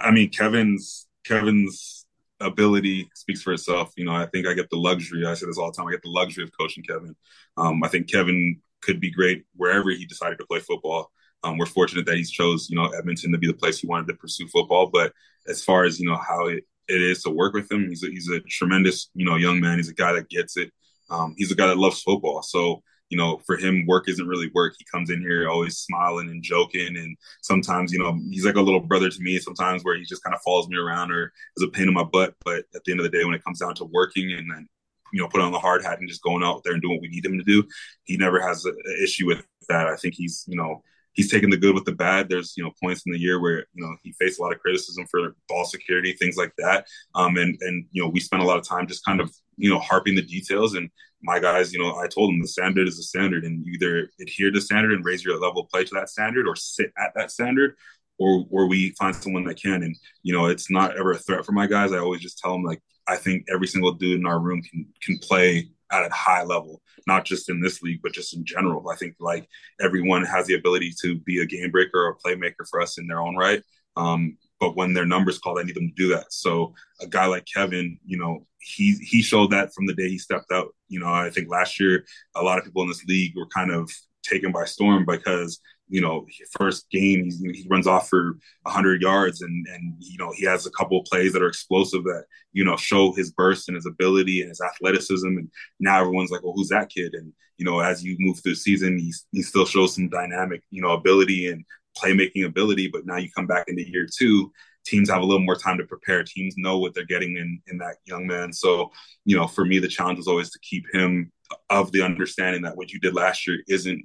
[0.00, 2.06] I mean, Kevin's Kevin's
[2.40, 3.92] ability speaks for itself.
[3.96, 5.26] You know, I think I get the luxury.
[5.26, 5.86] I say this all the time.
[5.88, 7.14] I get the luxury of coaching Kevin.
[7.56, 11.10] Um, I think Kevin could be great wherever he decided to play football.
[11.44, 14.08] Um, we're fortunate that he's chose, you know, Edmonton to be the place he wanted
[14.08, 14.88] to pursue football.
[14.88, 15.12] But
[15.46, 18.08] as far as you know, how it, it is to work with him, he's a,
[18.08, 19.78] he's a tremendous, you know, young man.
[19.78, 20.72] He's a guy that gets it.
[21.10, 22.42] Um, he's a guy that loves football.
[22.42, 24.74] So you know, for him, work isn't really work.
[24.78, 26.96] He comes in here always smiling and joking.
[26.96, 30.22] And sometimes, you know, he's like a little brother to me sometimes where he just
[30.22, 32.34] kind of follows me around or is a pain in my butt.
[32.44, 34.68] But at the end of the day, when it comes down to working and then,
[35.12, 37.02] you know, put on the hard hat and just going out there and doing what
[37.02, 37.64] we need him to do,
[38.04, 39.86] he never has an issue with that.
[39.86, 40.82] I think he's, you know,
[41.18, 42.28] he's taken the good with the bad.
[42.28, 44.60] There's you know points in the year where you know he faced a lot of
[44.60, 46.86] criticism for ball security, things like that.
[47.16, 49.68] Um, and and you know we spent a lot of time just kind of you
[49.68, 50.74] know harping the details.
[50.74, 50.88] And
[51.20, 54.08] my guys, you know, I told them the standard is the standard, and you either
[54.20, 56.92] adhere to the standard and raise your level of play to that standard, or sit
[56.96, 57.74] at that standard.
[58.20, 61.44] Or, or we find someone that can, and you know it's not ever a threat
[61.44, 61.92] for my guys.
[61.92, 64.86] I always just tell them like I think every single dude in our room can
[65.02, 68.88] can play at a high level, not just in this league, but just in general.
[68.90, 69.48] I think like
[69.80, 73.06] everyone has the ability to be a game breaker or a playmaker for us in
[73.06, 73.62] their own right.
[73.96, 76.32] Um, but when their numbers called, I need them to do that.
[76.32, 80.18] So a guy like Kevin, you know, he he showed that from the day he
[80.18, 80.74] stepped out.
[80.88, 83.70] You know, I think last year a lot of people in this league were kind
[83.70, 83.90] of
[84.22, 86.26] taken by storm because you know,
[86.58, 90.70] first game, he runs off for 100 yards, and and you know he has a
[90.70, 94.40] couple of plays that are explosive that you know show his burst and his ability
[94.40, 95.26] and his athleticism.
[95.26, 97.14] And now everyone's like, well, who's that kid?
[97.14, 100.62] And you know, as you move through the season, he he still shows some dynamic,
[100.70, 101.64] you know, ability and
[101.96, 102.88] playmaking ability.
[102.88, 104.52] But now you come back into year two,
[104.84, 106.22] teams have a little more time to prepare.
[106.22, 108.52] Teams know what they're getting in in that young man.
[108.52, 108.92] So
[109.24, 111.32] you know, for me, the challenge was always to keep him
[111.70, 114.04] of the understanding that what you did last year isn't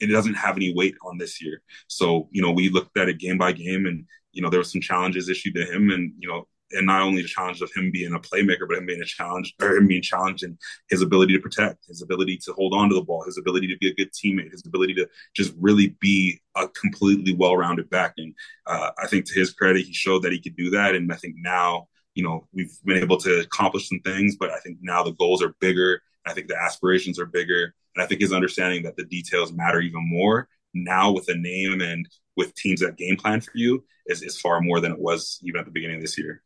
[0.00, 1.62] it doesn't have any weight on this year.
[1.88, 4.64] So, you know, we looked at it game by game and, you know, there were
[4.64, 7.90] some challenges issued to him and, you know, and not only the challenge of him
[7.92, 10.58] being a playmaker, but him being a challenge or him being challenged in
[10.90, 13.78] his ability to protect, his ability to hold on to the ball, his ability to
[13.78, 18.14] be a good teammate, his ability to just really be a completely well-rounded back.
[18.16, 18.34] And
[18.66, 20.96] uh, I think to his credit, he showed that he could do that.
[20.96, 21.86] And I think now,
[22.16, 25.42] you know, we've been able to accomplish some things, but I think now the goals
[25.42, 26.02] are bigger.
[26.26, 27.74] I think the aspirations are bigger.
[27.96, 31.80] And I think his understanding that the details matter even more now with a name
[31.80, 35.40] and with teams that game plan for you is, is far more than it was
[35.42, 36.42] even at the beginning of this year.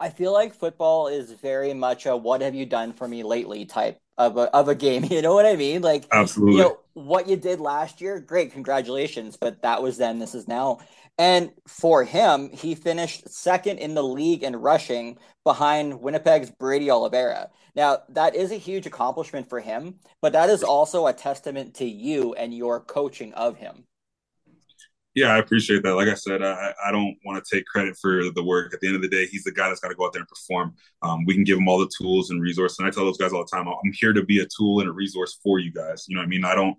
[0.00, 3.64] I feel like football is very much a what have you done for me lately
[3.64, 5.04] type of a, of a game.
[5.10, 5.82] You know what I mean?
[5.82, 6.56] Like, absolutely.
[6.56, 9.36] You know, what you did last year, great, congratulations.
[9.36, 10.80] But that was then, this is now.
[11.16, 17.50] And for him, he finished second in the league in rushing behind Winnipeg's Brady Oliveira.
[17.74, 21.84] Now, that is a huge accomplishment for him, but that is also a testament to
[21.84, 23.84] you and your coaching of him.
[25.18, 25.96] Yeah, I appreciate that.
[25.96, 28.72] Like I said, I, I don't want to take credit for the work.
[28.72, 30.20] At the end of the day, he's the guy that's got to go out there
[30.20, 30.74] and perform.
[31.02, 32.78] Um, we can give him all the tools and resources.
[32.78, 34.88] And I tell those guys all the time, I'm here to be a tool and
[34.88, 36.04] a resource for you guys.
[36.06, 36.44] You know what I mean?
[36.44, 36.76] I don't,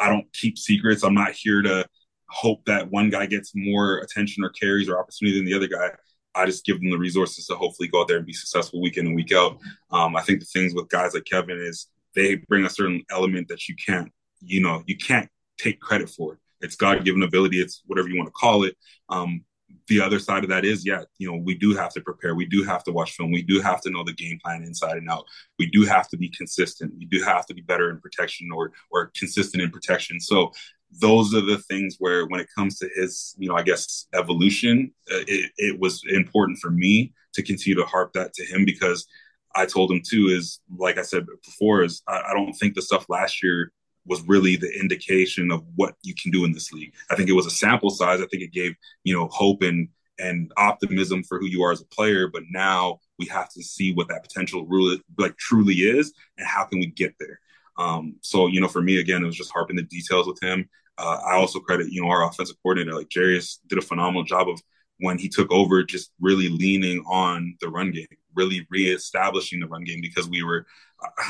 [0.00, 1.04] I don't keep secrets.
[1.04, 1.86] I'm not here to
[2.28, 5.90] hope that one guy gets more attention or carries or opportunity than the other guy.
[6.34, 8.96] I just give them the resources to hopefully go out there and be successful week
[8.96, 9.58] in and week out.
[9.92, 13.46] Um, I think the things with guys like Kevin is they bring a certain element
[13.46, 14.10] that you can't,
[14.40, 16.40] you know, you can't take credit for.
[16.60, 17.60] It's God given ability.
[17.60, 18.76] It's whatever you want to call it.
[19.08, 19.44] Um,
[19.88, 22.34] the other side of that is, yeah, you know, we do have to prepare.
[22.34, 23.30] We do have to watch film.
[23.30, 25.24] We do have to know the game plan inside and out.
[25.58, 26.92] We do have to be consistent.
[26.98, 30.20] We do have to be better in protection or or consistent in protection.
[30.20, 30.52] So
[30.90, 34.92] those are the things where when it comes to his you know i guess evolution
[35.12, 39.06] uh, it, it, was important for me to continue to harp that to him because
[39.54, 42.82] i told him too is like i said before is I, I, don't think the
[42.82, 43.72] stuff last year
[44.06, 46.94] was really the indication of what you can do in this league.
[47.10, 48.20] I think it was a sample size.
[48.20, 49.88] I think it gave you know hope and
[50.18, 52.28] and optimism for who you are as a player.
[52.28, 56.64] But now we have to see what that potential really like truly is and how
[56.64, 57.40] can we get there.
[57.78, 60.68] Um, so, you know, for me, again, it was just harping the details with him.
[60.98, 64.48] Uh, I also credit, you know, our offensive coordinator, like Jarious, did a phenomenal job
[64.48, 64.60] of
[64.98, 69.84] when he took over, just really leaning on the run game, really reestablishing the run
[69.84, 70.66] game because we were,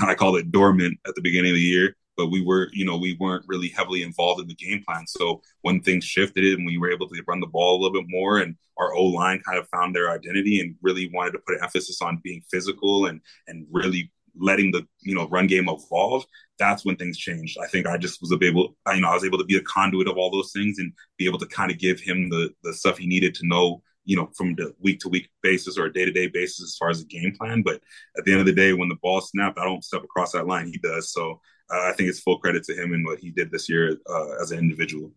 [0.00, 2.96] I call it dormant at the beginning of the year, but we were, you know,
[2.96, 5.06] we weren't really heavily involved in the game plan.
[5.06, 8.10] So when things shifted and we were able to run the ball a little bit
[8.10, 11.56] more and our O line kind of found their identity and really wanted to put
[11.56, 16.24] an emphasis on being physical and, and really letting the you know run game evolve,
[16.58, 17.58] that's when things changed.
[17.62, 20.08] I think I just was able, you know, I was able to be a conduit
[20.08, 22.98] of all those things and be able to kind of give him the the stuff
[22.98, 26.04] he needed to know, you know, from the week to week basis or a day
[26.04, 27.62] to day basis as far as the game plan.
[27.62, 27.80] But
[28.16, 30.46] at the end of the day, when the ball snapped, I don't step across that
[30.46, 30.66] line.
[30.66, 31.12] He does.
[31.12, 31.40] So
[31.70, 34.50] I think it's full credit to him and what he did this year uh, as
[34.50, 35.12] an individual.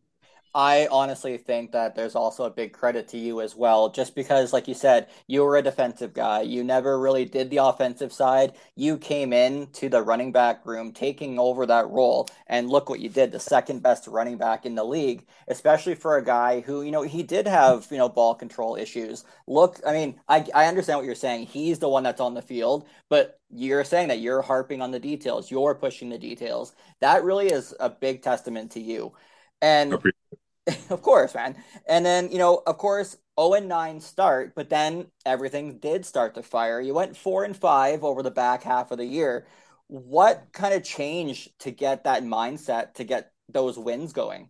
[0.55, 4.51] I honestly think that there's also a big credit to you as well, just because,
[4.51, 6.41] like you said, you were a defensive guy.
[6.41, 8.53] You never really did the offensive side.
[8.75, 12.99] You came in to the running back room, taking over that role, and look what
[12.99, 16.81] you did the second best running back in the league, especially for a guy who,
[16.81, 19.25] you know, he did have, you know, ball control issues.
[19.45, 21.45] Look, I mean, I, I understand what you're saying.
[21.45, 24.99] He's the one that's on the field, but you're saying that you're harping on the
[24.99, 26.73] details, you're pushing the details.
[27.01, 29.13] That really is a big testament to you.
[29.61, 29.99] And
[30.89, 31.55] of course, man.
[31.87, 36.35] And then, you know, of course, 0 and 9 start, but then everything did start
[36.35, 36.81] to fire.
[36.81, 39.47] You went 4 and 5 over the back half of the year.
[39.87, 44.49] What kind of changed to get that mindset to get those wins going?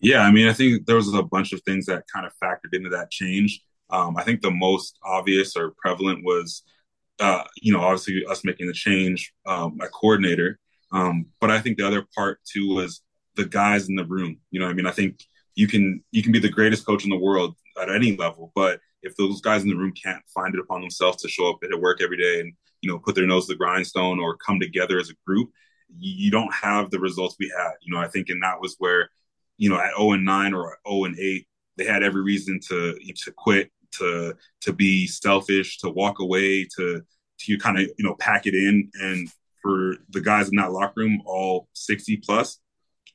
[0.00, 2.74] Yeah, I mean, I think there was a bunch of things that kind of factored
[2.74, 3.62] into that change.
[3.90, 6.62] Um, I think the most obvious or prevalent was,
[7.20, 10.58] uh, you know, obviously us making the change, um, coordinator.
[10.90, 13.02] Um, but I think the other part too was
[13.36, 14.38] the guys in the room.
[14.50, 15.24] You know, I mean, I think
[15.54, 18.80] you can you can be the greatest coach in the world at any level, but
[19.02, 21.80] if those guys in the room can't find it upon themselves to show up at
[21.80, 24.98] work every day and you know put their nose to the grindstone or come together
[24.98, 25.50] as a group,
[25.98, 27.72] you don't have the results we had.
[27.82, 29.10] You know, I think, and that was where
[29.58, 32.98] you know at 0 and 9 or 0 and 8, they had every reason to
[33.24, 37.02] to quit, to to be selfish, to walk away, to
[37.40, 38.90] to kind of you know pack it in.
[38.94, 39.28] And
[39.62, 42.58] for the guys in that locker room, all 60 plus,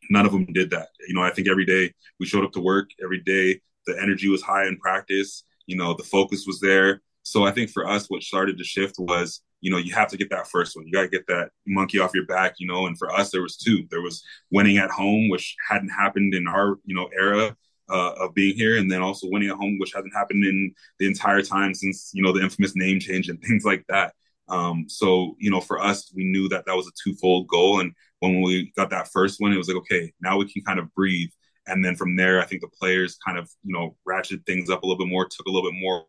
[0.09, 0.89] none of them did that.
[1.07, 4.29] You know, I think every day we showed up to work, every day the energy
[4.29, 7.01] was high in practice, you know, the focus was there.
[7.23, 10.17] So I think for us, what started to shift was, you know, you have to
[10.17, 10.85] get that first one.
[10.85, 12.85] You got to get that monkey off your back, you know.
[12.85, 13.83] And for us, there was two.
[13.89, 17.55] There was winning at home, which hadn't happened in our, you know, era
[17.89, 21.07] uh, of being here, and then also winning at home, which hasn't happened in the
[21.07, 24.13] entire time since, you know, the infamous name change and things like that.
[24.49, 27.81] Um, so, you know, for us, we knew that that was a twofold goal.
[27.81, 30.79] And when we got that first one, it was like, okay, now we can kind
[30.79, 31.29] of breathe.
[31.67, 34.83] And then from there, I think the players kind of, you know, ratcheted things up
[34.83, 36.05] a little bit more, took a little bit more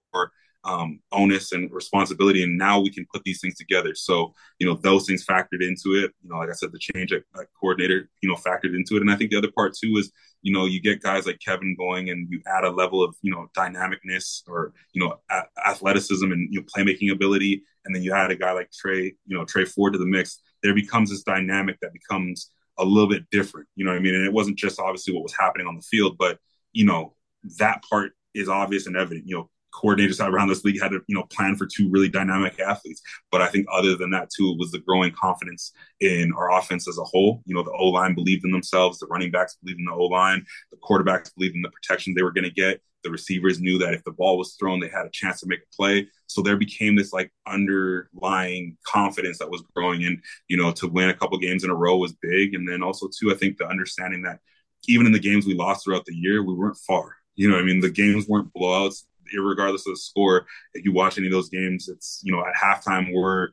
[0.64, 2.42] um, onus and responsibility.
[2.42, 3.94] And now we can put these things together.
[3.94, 6.12] So, you know, those things factored into it.
[6.22, 9.02] You know, like I said, the change at, at coordinator, you know, factored into it.
[9.02, 11.74] And I think the other part too is, you know, you get guys like Kevin
[11.76, 16.30] going and you add a level of, you know, dynamicness or, you know, a- athleticism
[16.30, 17.62] and, you know, playmaking ability.
[17.84, 20.40] And then you add a guy like Tre, you know, Tre Ford to the mix.
[20.62, 23.68] There becomes this dynamic that becomes a little bit different.
[23.76, 24.14] You know what I mean?
[24.14, 26.38] And it wasn't just obviously what was happening on the field, but,
[26.72, 27.14] you know,
[27.59, 29.26] that part is obvious and evident.
[29.26, 32.59] You know, coordinators around this league had to you know plan for two really dynamic
[32.61, 33.02] athletes.
[33.30, 36.98] But I think other than that too was the growing confidence in our offense as
[36.98, 37.42] a whole.
[37.46, 40.04] You know, the O line believed in themselves, the running backs believed in the O
[40.04, 42.80] line, the quarterbacks believed in the protection they were going to get.
[43.04, 45.61] The receivers knew that if the ball was thrown, they had a chance to make
[45.61, 46.09] a play.
[46.29, 50.05] So there became this like underlying confidence that was growing.
[50.05, 52.55] And, you know, to win a couple games in a row was big.
[52.55, 54.39] And then also, too, I think the understanding that
[54.87, 57.16] even in the games we lost throughout the year, we weren't far.
[57.35, 59.05] You know, I mean, the games weren't blowouts
[59.37, 60.47] regardless of the score.
[60.74, 63.49] If you watch any of those games, it's you know at halftime we're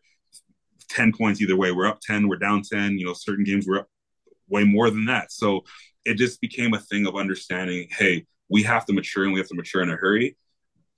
[0.89, 1.71] ten points either way.
[1.71, 2.97] We're up ten, we're down ten.
[2.97, 3.89] You know, certain games we're up
[4.47, 5.31] way more than that.
[5.31, 5.63] So
[6.05, 7.87] it just became a thing of understanding.
[7.89, 10.37] Hey, we have to mature, and we have to mature in a hurry.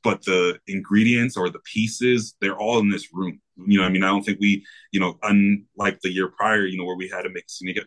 [0.04, 3.42] But the ingredients or the pieces, they're all in this room.
[3.66, 6.78] You know, I mean, I don't think we, you know, unlike the year prior, you
[6.78, 7.46] know, where we had to make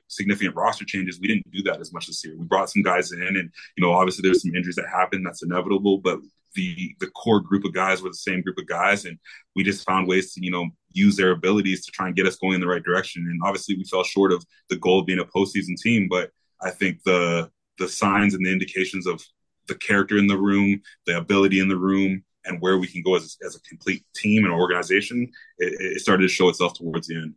[0.08, 2.36] significant roster changes, we didn't do that as much this year.
[2.36, 5.22] We brought some guys in, and you know, obviously there's some injuries that happen.
[5.22, 6.18] That's inevitable, but
[6.54, 9.18] the the core group of guys were the same group of guys, and
[9.54, 12.36] we just found ways to you know use their abilities to try and get us
[12.36, 13.26] going in the right direction.
[13.30, 16.30] And obviously, we fell short of the goal of being a postseason team, but
[16.60, 19.22] I think the the signs and the indications of
[19.70, 23.16] the character in the room, the ability in the room, and where we can go
[23.16, 27.16] as, as a complete team and organization, it, it started to show itself towards the
[27.16, 27.34] end.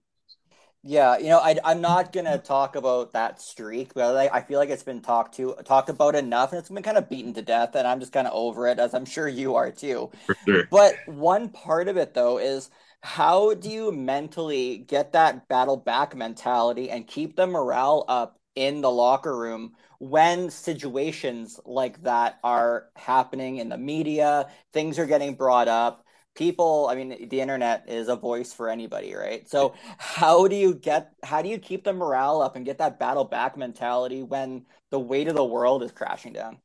[0.86, 4.60] Yeah, you know, I, I'm not gonna talk about that streak, but I, I feel
[4.60, 7.42] like it's been talked to talked about enough, and it's been kind of beaten to
[7.42, 10.12] death, and I'm just kind of over it, as I'm sure you are too.
[10.26, 10.66] For sure.
[10.70, 12.70] But one part of it though is
[13.02, 18.82] how do you mentally get that battle back mentality and keep the morale up in
[18.82, 19.74] the locker room
[20.10, 26.06] when situations like that are happening in the media, things are getting brought up.
[26.36, 29.48] People i mean the internet is a voice for anybody right?
[29.48, 33.00] So how do you get how do you keep the morale up and get that
[33.00, 36.58] battle back mentality when the weight of the world is crashing down?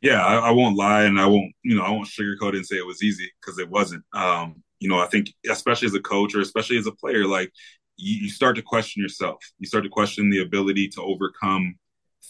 [0.00, 2.66] Yeah i, I won't lie and i won't you know i won't sugarcoat it and
[2.66, 4.04] say it was easy because it wasn't.
[4.12, 7.52] Um you know i think especially as a coach or especially as a player like
[7.96, 9.42] you, you start to question yourself.
[9.58, 11.76] You start to question the ability to overcome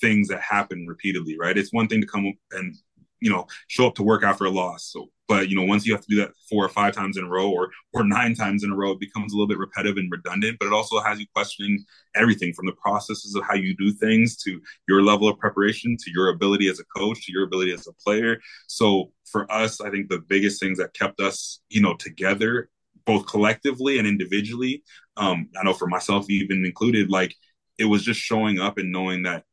[0.01, 2.77] things that happen repeatedly right it's one thing to come and
[3.21, 4.91] you know, show up to work after a loss.
[4.93, 7.25] So, but you know, once you have to do that four or five times in
[7.25, 9.97] a row, or or nine times in a row, it becomes a little bit repetitive
[9.97, 10.59] and redundant.
[10.59, 11.85] But it also has you questioning
[12.15, 16.11] everything from the processes of how you do things to your level of preparation to
[16.13, 18.39] your ability as a coach to your ability as a player.
[18.69, 22.69] So for us, I think the biggest things that kept us, you know, together
[23.07, 24.83] both collectively and individually.
[25.17, 27.35] Um, I know for myself, even included, like
[27.79, 29.45] it was just showing up and knowing that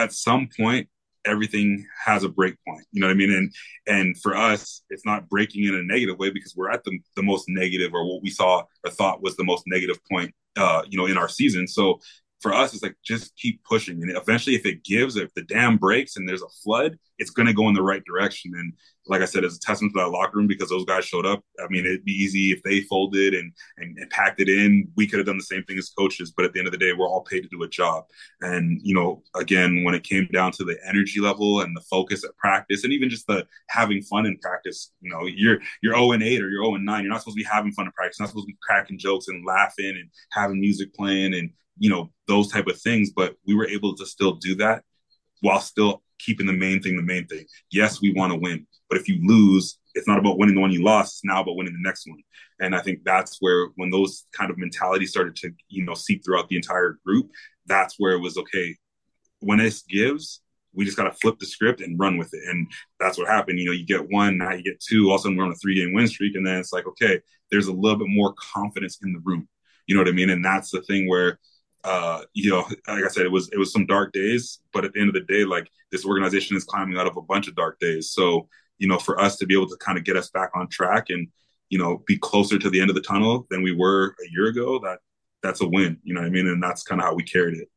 [0.00, 0.88] at some point
[1.26, 2.84] everything has a break point.
[2.92, 3.32] You know what I mean?
[3.32, 3.52] And
[3.86, 7.22] and for us, it's not breaking in a negative way because we're at the the
[7.22, 10.98] most negative or what we saw or thought was the most negative point uh, you
[10.98, 11.66] know, in our season.
[11.66, 12.00] So
[12.40, 14.02] for us, it's like just keep pushing.
[14.02, 17.46] And eventually, if it gives, if the dam breaks and there's a flood, it's going
[17.46, 18.52] to go in the right direction.
[18.56, 18.72] And
[19.06, 21.42] like I said, it's a testament to that locker room because those guys showed up.
[21.62, 24.88] I mean, it'd be easy if they folded and, and, and packed it in.
[24.96, 26.78] We could have done the same thing as coaches, but at the end of the
[26.78, 28.04] day, we're all paid to do a job.
[28.40, 32.24] And, you know, again, when it came down to the energy level and the focus
[32.24, 36.12] at practice and even just the having fun in practice, you know, you're, you're 0
[36.12, 37.02] and 8 or you're 0 and 9.
[37.02, 38.18] You're not supposed to be having fun in practice.
[38.18, 41.90] You're not supposed to be cracking jokes and laughing and having music playing and, you
[41.90, 43.10] know, those type of things.
[43.10, 44.84] But we were able to still do that
[45.40, 47.44] while still keeping the main thing the main thing.
[47.72, 50.70] Yes, we want to win, but if you lose, it's not about winning the one
[50.70, 51.14] you lost.
[51.14, 52.22] It's now about winning the next one.
[52.60, 56.24] And I think that's where when those kind of mentalities started to you know seep
[56.24, 57.30] throughout the entire group,
[57.66, 58.76] that's where it was okay.
[59.40, 60.42] When this gives,
[60.74, 62.42] we just got to flip the script and run with it.
[62.46, 62.70] And
[63.00, 63.58] that's what happened.
[63.58, 65.08] You know, you get one, now you get two.
[65.08, 66.86] All of a sudden, we're on a three game win streak, and then it's like,
[66.86, 67.20] okay,
[67.50, 69.48] there's a little bit more confidence in the room.
[69.86, 70.30] You know what I mean?
[70.30, 71.38] And that's the thing where
[71.84, 74.92] uh, you know, like I said, it was it was some dark days, but at
[74.92, 77.54] the end of the day, like this organization is climbing out of a bunch of
[77.54, 78.10] dark days.
[78.10, 80.68] So, you know, for us to be able to kind of get us back on
[80.68, 81.28] track and
[81.68, 84.46] you know be closer to the end of the tunnel than we were a year
[84.46, 84.98] ago, that
[85.42, 85.98] that's a win.
[86.02, 86.46] You know what I mean?
[86.46, 87.68] And that's kind of how we carried it.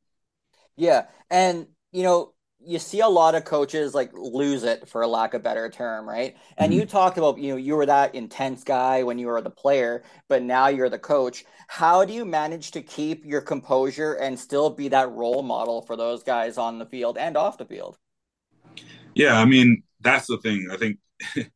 [0.75, 2.32] Yeah, and you know,
[2.65, 6.07] you see a lot of coaches like lose it for a lack of better term,
[6.07, 6.35] right?
[6.57, 6.81] And mm-hmm.
[6.81, 10.03] you talked about, you know, you were that intense guy when you were the player,
[10.27, 11.45] but now you're the coach.
[11.67, 15.95] How do you manage to keep your composure and still be that role model for
[15.95, 17.97] those guys on the field and off the field?
[19.13, 20.69] Yeah, I mean, that's the thing.
[20.71, 20.97] I think
[21.35, 21.51] it,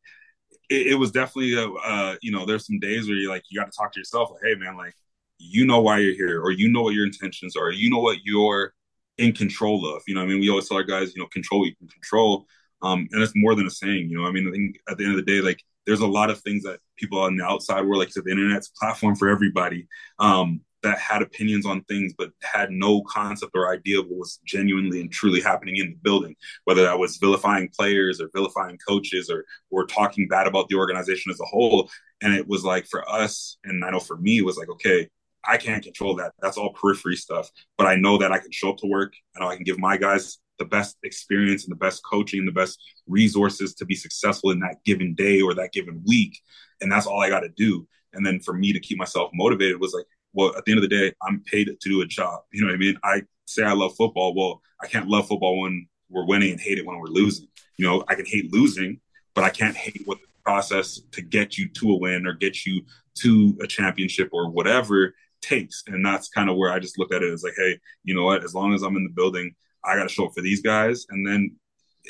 [0.68, 3.70] it, was definitely, a, uh, you know, there's some days where you like, you got
[3.70, 4.94] to talk to yourself, like, hey, man, like,
[5.38, 8.18] you know why you're here, or you know what your intentions are, you know what
[8.24, 8.74] your
[9.18, 10.02] in control of.
[10.06, 12.46] You know, I mean, we always tell our guys, you know, control you can control.
[12.80, 14.24] Um, and it's more than a saying, you know.
[14.24, 16.40] I mean, I think at the end of the day, like there's a lot of
[16.40, 19.88] things that people on the outside were like, so the internet's platform for everybody
[20.18, 24.38] um, that had opinions on things, but had no concept or idea of what was
[24.46, 26.36] genuinely and truly happening in the building.
[26.64, 31.32] Whether that was vilifying players or vilifying coaches or or talking bad about the organization
[31.32, 31.90] as a whole.
[32.20, 35.08] And it was like for us, and I know for me, it was like, okay,
[35.46, 36.32] I can't control that.
[36.40, 37.50] That's all periphery stuff.
[37.76, 39.14] But I know that I can show up to work.
[39.36, 42.48] I know I can give my guys the best experience and the best coaching and
[42.48, 46.38] the best resources to be successful in that given day or that given week.
[46.80, 47.86] And that's all I got to do.
[48.12, 50.88] And then for me to keep myself motivated was like, well, at the end of
[50.88, 52.40] the day, I'm paid to do a job.
[52.52, 52.96] You know what I mean?
[53.04, 54.34] I say I love football.
[54.34, 57.48] Well, I can't love football when we're winning and hate it when we're losing.
[57.76, 59.00] You know, I can hate losing,
[59.34, 62.66] but I can't hate what the process to get you to a win or get
[62.66, 62.82] you
[63.20, 65.14] to a championship or whatever
[65.48, 65.82] takes.
[65.86, 68.24] And that's kind of where I just look at it as like, hey, you know
[68.24, 68.44] what?
[68.44, 71.06] As long as I'm in the building, I got to show up for these guys.
[71.10, 71.56] And then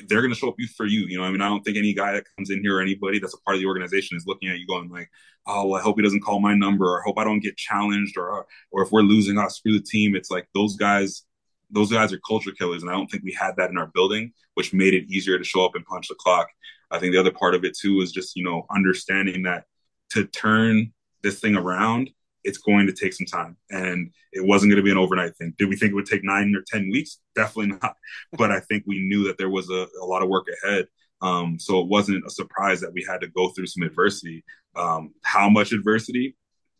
[0.06, 1.06] they're going to show up for you.
[1.06, 3.18] You know, I mean, I don't think any guy that comes in here or anybody
[3.18, 5.08] that's a part of the organization is looking at you going like,
[5.46, 7.56] oh, well, I hope he doesn't call my number or I hope I don't get
[7.56, 10.14] challenged or, or if we're losing, I'll screw the team.
[10.14, 11.24] It's like those guys,
[11.70, 12.82] those guys are culture killers.
[12.82, 15.44] And I don't think we had that in our building, which made it easier to
[15.44, 16.48] show up and punch the clock.
[16.90, 19.64] I think the other part of it too is just, you know, understanding that
[20.10, 22.10] to turn this thing around,
[22.44, 25.54] it's going to take some time and it wasn't going to be an overnight thing.
[25.58, 27.18] Did we think it would take nine or 10 weeks?
[27.34, 27.96] Definitely not.
[28.36, 30.86] But I think we knew that there was a, a lot of work ahead.
[31.20, 34.44] Um, so it wasn't a surprise that we had to go through some adversity.
[34.76, 36.36] Um, how much adversity?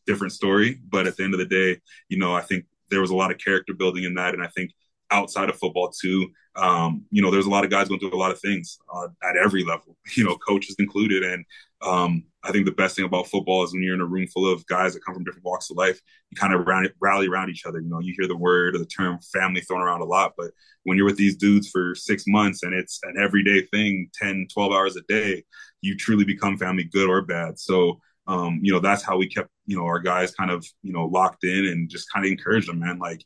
[0.06, 0.78] Different story.
[0.88, 3.30] But at the end of the day, you know, I think there was a lot
[3.30, 4.34] of character building in that.
[4.34, 4.72] And I think
[5.10, 6.28] outside of football too.
[6.56, 9.08] Um, you know, there's a lot of guys going through a lot of things uh,
[9.22, 11.22] at every level, you know, coaches included.
[11.22, 11.44] And
[11.82, 14.50] um, I think the best thing about football is when you're in a room full
[14.50, 17.50] of guys that come from different walks of life, you kind of rally, rally around
[17.50, 17.78] each other.
[17.78, 20.52] You know, you hear the word or the term family thrown around a lot, but
[20.84, 24.72] when you're with these dudes for six months and it's an everyday thing, 10, 12
[24.72, 25.44] hours a day,
[25.82, 27.58] you truly become family good or bad.
[27.58, 30.94] So, um, you know, that's how we kept, you know, our guys kind of, you
[30.94, 32.98] know, locked in and just kind of encouraged them, man.
[32.98, 33.22] Like,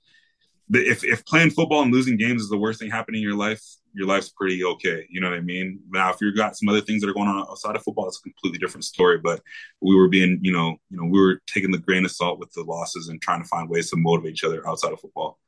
[0.72, 3.62] if if playing football and losing games is the worst thing happening in your life,
[3.94, 5.06] your life's pretty okay.
[5.10, 5.80] You know what I mean?
[5.90, 8.18] Now, if you've got some other things that are going on outside of football, it's
[8.18, 9.18] a completely different story.
[9.18, 9.40] But
[9.80, 12.52] we were being, you know, you know, we were taking the grain of salt with
[12.52, 15.38] the losses and trying to find ways to motivate each other outside of football.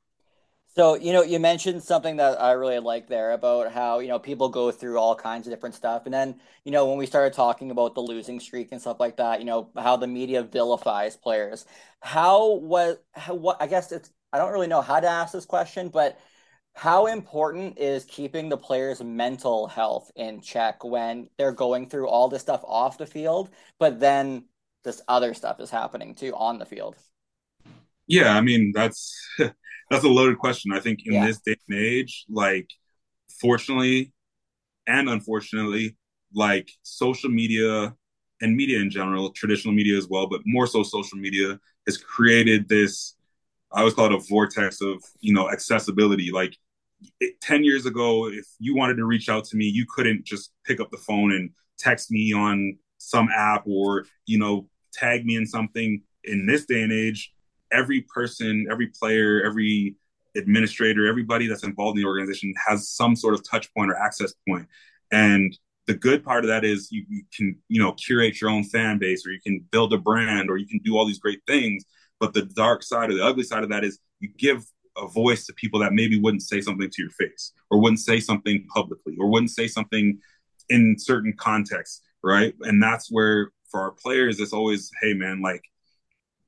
[0.77, 4.19] So, you know, you mentioned something that I really like there about how, you know,
[4.19, 6.03] people go through all kinds of different stuff.
[6.05, 6.35] And then,
[6.65, 9.47] you know, when we started talking about the losing streak and stuff like that, you
[9.47, 11.65] know, how the media vilifies players.
[12.01, 15.47] How was, how, what, I guess it's, I don't really know how to ask this
[15.47, 16.19] question, but
[16.75, 22.29] how important is keeping the players' mental health in check when they're going through all
[22.29, 24.45] this stuff off the field, but then
[24.83, 26.97] this other stuff is happening too on the field?
[28.07, 30.72] Yeah, I mean, that's that's a loaded question.
[30.72, 31.27] I think in yeah.
[31.27, 32.68] this day and age, like
[33.41, 34.12] fortunately
[34.87, 35.97] and unfortunately,
[36.35, 37.95] like social media
[38.43, 42.68] and media in general, traditional media as well, but more so social media has created
[42.68, 43.14] this
[43.75, 46.31] I always call it a vortex of, you know, accessibility.
[46.31, 46.57] Like
[47.21, 50.53] it, 10 years ago, if you wanted to reach out to me, you couldn't just
[50.65, 55.37] pick up the phone and text me on some app or, you know, tag me
[55.37, 56.03] in something.
[56.25, 57.33] In this day and age,
[57.71, 59.97] every person, every player, every
[60.37, 64.33] administrator, everybody that's involved in the organization has some sort of touch point or access
[64.49, 64.67] point.
[65.13, 68.65] And the good part of that is you, you, can, you know, curate your own
[68.65, 71.41] fan base or you can build a brand or you can do all these great
[71.47, 71.85] things.
[72.21, 74.65] But the dark side or the ugly side of that is you give
[74.97, 78.21] a voice to people that maybe wouldn't say something to your face or wouldn't say
[78.21, 80.19] something publicly or wouldn't say something
[80.69, 82.55] in certain contexts, right?
[82.63, 85.63] And that's where for our players, it's always, hey man, like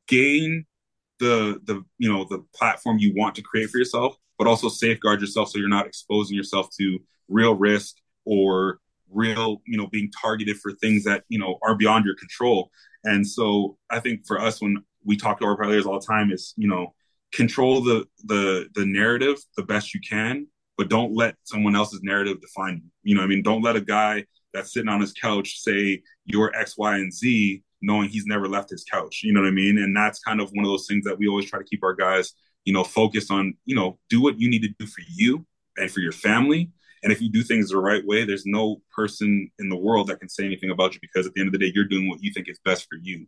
[0.07, 0.65] gain
[1.19, 5.21] the the you know the platform you want to create for yourself, but also safeguard
[5.21, 8.79] yourself so you're not exposing yourself to real risk or
[9.11, 12.71] real you know being targeted for things that you know are beyond your control.
[13.05, 16.33] And so I think for us when we talk to our players all the time
[16.33, 16.95] is you know
[17.37, 22.41] control the the the narrative the best you can, but don't let someone else's narrative
[22.41, 22.91] define you.
[23.03, 26.55] You know, I mean, don't let a guy that's sitting on his couch say you're
[26.57, 29.21] X, Y, and Z knowing he's never left his couch.
[29.23, 29.79] You know what I mean?
[29.79, 31.95] And that's kind of one of those things that we always try to keep our
[31.95, 32.33] guys,
[32.65, 35.91] you know, focused on, you know, do what you need to do for you and
[35.91, 36.71] for your family.
[37.03, 40.19] And if you do things the right way, there's no person in the world that
[40.19, 42.23] can say anything about you because at the end of the day, you're doing what
[42.23, 43.27] you think is best for you.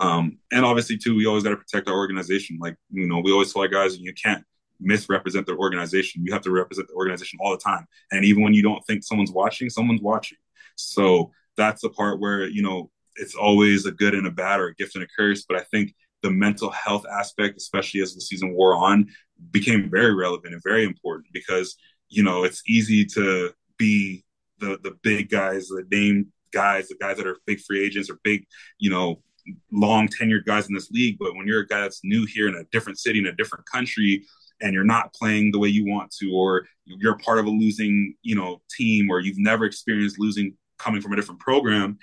[0.00, 2.58] Um, and obviously, too, we always got to protect our organization.
[2.60, 4.44] Like, you know, we always tell our guys, you can't
[4.80, 6.24] misrepresent the organization.
[6.24, 7.86] You have to represent the organization all the time.
[8.12, 10.38] And even when you don't think someone's watching, someone's watching.
[10.76, 14.68] So that's the part where, you know, it's always a good and a bad or
[14.68, 15.44] a gift and a curse.
[15.48, 19.08] But I think the mental health aspect, especially as the season wore on,
[19.50, 21.76] became very relevant and very important because
[22.08, 24.24] you know it's easy to be
[24.58, 28.18] the the big guys, the name guys, the guys that are big free agents or
[28.24, 28.46] big,
[28.78, 29.20] you know,
[29.72, 31.16] long tenured guys in this league.
[31.18, 33.66] But when you're a guy that's new here in a different city in a different
[33.66, 34.24] country,
[34.60, 38.14] and you're not playing the way you want to, or you're part of a losing,
[38.22, 41.98] you know, team, or you've never experienced losing coming from a different program,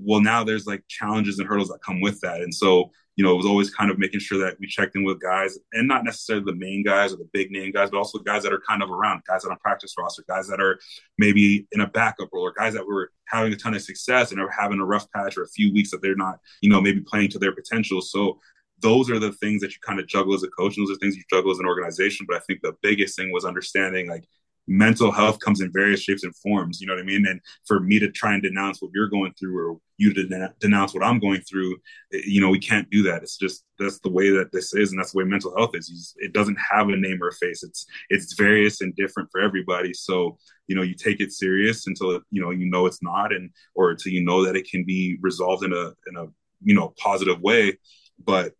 [0.00, 3.32] well now there's like challenges and hurdles that come with that and so you know
[3.32, 6.04] it was always kind of making sure that we checked in with guys and not
[6.04, 8.82] necessarily the main guys or the big name guys but also guys that are kind
[8.82, 10.78] of around guys that are on practice roster guys that are
[11.18, 14.40] maybe in a backup role or guys that were having a ton of success and
[14.40, 17.00] are having a rough patch or a few weeks that they're not you know maybe
[17.00, 18.00] playing to their potential.
[18.00, 18.38] So
[18.80, 20.98] those are the things that you kind of juggle as a coach and those are
[21.00, 22.26] things you juggle as an organization.
[22.28, 24.24] But i think the biggest thing was understanding like
[24.68, 26.80] mental health comes in various shapes and forms.
[26.80, 27.26] You know what I mean?
[27.26, 30.94] And for me to try and denounce what you're going through or you to denounce
[30.94, 31.76] what I'm going through,
[32.12, 33.22] eh, you know, we can't do that.
[33.22, 36.14] It's just that's the way that this is, and that's the way mental health is.
[36.18, 37.62] It doesn't have a name or a face.
[37.62, 39.94] It's it's various and different for everybody.
[39.94, 43.50] So you know, you take it serious until you know you know it's not, and
[43.74, 46.26] or until you know that it can be resolved in a in a
[46.62, 47.78] you know positive way.
[48.22, 48.52] But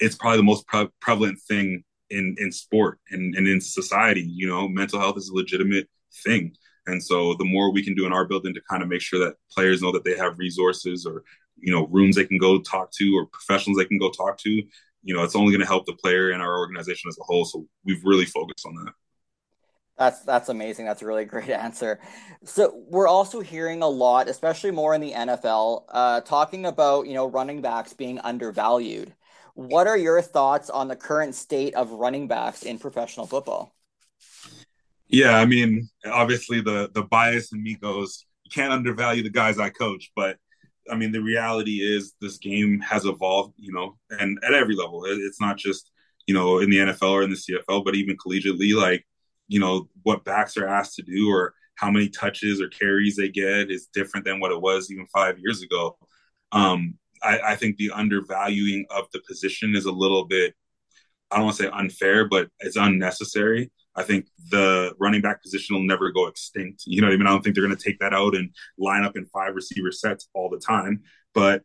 [0.00, 4.46] it's probably the most pre- prevalent thing in in sport and, and in society you
[4.46, 5.88] know mental health is a legitimate
[6.24, 6.54] thing
[6.86, 9.18] and so the more we can do in our building to kind of make sure
[9.18, 11.22] that players know that they have resources or
[11.58, 14.50] you know rooms they can go talk to or professionals they can go talk to
[14.50, 17.44] you know it's only going to help the player and our organization as a whole
[17.44, 18.92] so we've really focused on that
[19.98, 20.86] that's that's amazing.
[20.86, 21.98] That's a really great answer.
[22.44, 27.14] So we're also hearing a lot, especially more in the NFL, uh, talking about you
[27.14, 29.12] know running backs being undervalued.
[29.58, 33.74] What are your thoughts on the current state of running backs in professional football?
[35.08, 39.58] Yeah, I mean, obviously the the bias in me goes you can't undervalue the guys
[39.58, 40.36] I coach, but
[40.88, 45.02] I mean the reality is this game has evolved, you know, and at every level.
[45.04, 45.90] It's not just
[46.28, 49.04] you know in the NFL or in the CFL, but even collegiately, like
[49.48, 53.28] you know what backs are asked to do or how many touches or carries they
[53.28, 55.98] get is different than what it was even five years ago.
[56.52, 60.54] Um, I, I think the undervaluing of the position is a little bit,
[61.30, 63.70] I don't want to say unfair, but it's unnecessary.
[63.94, 66.84] I think the running back position will never go extinct.
[66.86, 67.26] You know what I mean?
[67.26, 69.90] I don't think they're going to take that out and line up in five receiver
[69.90, 71.02] sets all the time.
[71.34, 71.62] But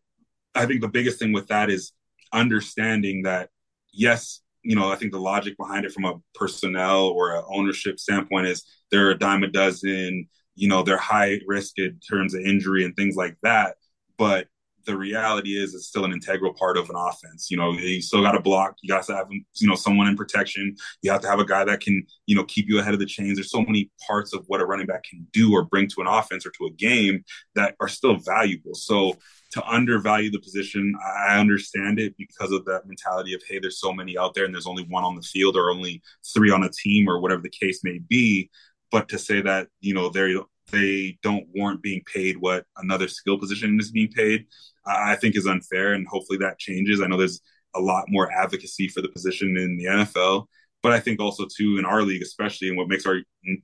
[0.56, 1.92] I think the biggest thing with that is
[2.32, 3.50] understanding that,
[3.92, 8.00] yes, you know, I think the logic behind it from a personnel or a ownership
[8.00, 12.42] standpoint is they're a dime a dozen, you know, they're high risk in terms of
[12.42, 13.76] injury and things like that.
[14.18, 14.48] But
[14.86, 17.50] the reality is it's still an integral part of an offense.
[17.50, 18.76] You know, you still got to block.
[18.82, 20.76] You got to have, you know, someone in protection.
[21.02, 23.06] You have to have a guy that can, you know, keep you ahead of the
[23.06, 23.36] chains.
[23.36, 26.08] There's so many parts of what a running back can do or bring to an
[26.08, 27.24] offense or to a game
[27.56, 28.76] that are still valuable.
[28.76, 29.18] So
[29.52, 30.96] to undervalue the position,
[31.28, 34.54] I understand it because of that mentality of, hey, there's so many out there and
[34.54, 36.02] there's only one on the field or only
[36.34, 38.50] three on a team or whatever the case may be.
[38.92, 43.38] But to say that, you know, they're they don't warrant being paid what another skill
[43.38, 44.46] position is being paid,
[44.86, 45.94] I think is unfair.
[45.94, 47.02] And hopefully that changes.
[47.02, 47.42] I know there's
[47.76, 50.46] a lot more advocacy for the position in the NFL,
[50.82, 53.20] but I think also too in our league, especially, and what makes our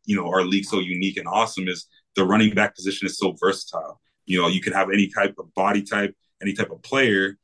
[0.05, 3.35] you know our league so unique and awesome is the running back position is so
[3.39, 3.99] versatile.
[4.25, 7.37] You know, you can have any type of body type, any type of player,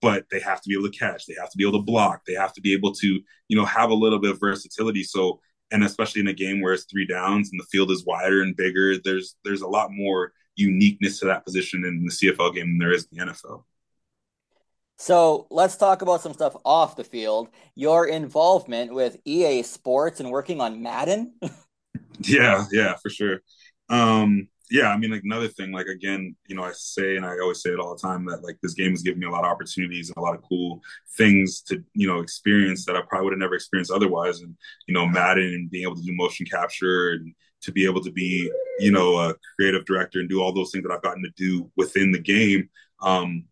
[0.00, 2.22] but they have to be able to catch, they have to be able to block,
[2.26, 5.02] they have to be able to, you know, have a little bit of versatility.
[5.02, 5.40] So
[5.70, 8.56] and especially in a game where it's three downs and the field is wider and
[8.56, 12.78] bigger, there's there's a lot more uniqueness to that position in the CFL game than
[12.78, 13.64] there is in the NFL.
[14.98, 17.48] So let's talk about some stuff off the field.
[17.74, 21.34] Your involvement with EA Sports and working on Madden.
[22.20, 23.40] yeah, yeah, for sure.
[23.90, 27.38] Um, yeah, I mean, like another thing, like again, you know, I say and I
[27.40, 29.44] always say it all the time that like this game has given me a lot
[29.44, 30.80] of opportunities and a lot of cool
[31.16, 34.40] things to you know experience that I probably would have never experienced otherwise.
[34.40, 34.56] And
[34.88, 38.10] you know, Madden and being able to do motion capture and to be able to
[38.10, 38.50] be
[38.80, 41.70] you know a creative director and do all those things that I've gotten to do
[41.76, 42.68] within the game.
[43.00, 43.44] Um,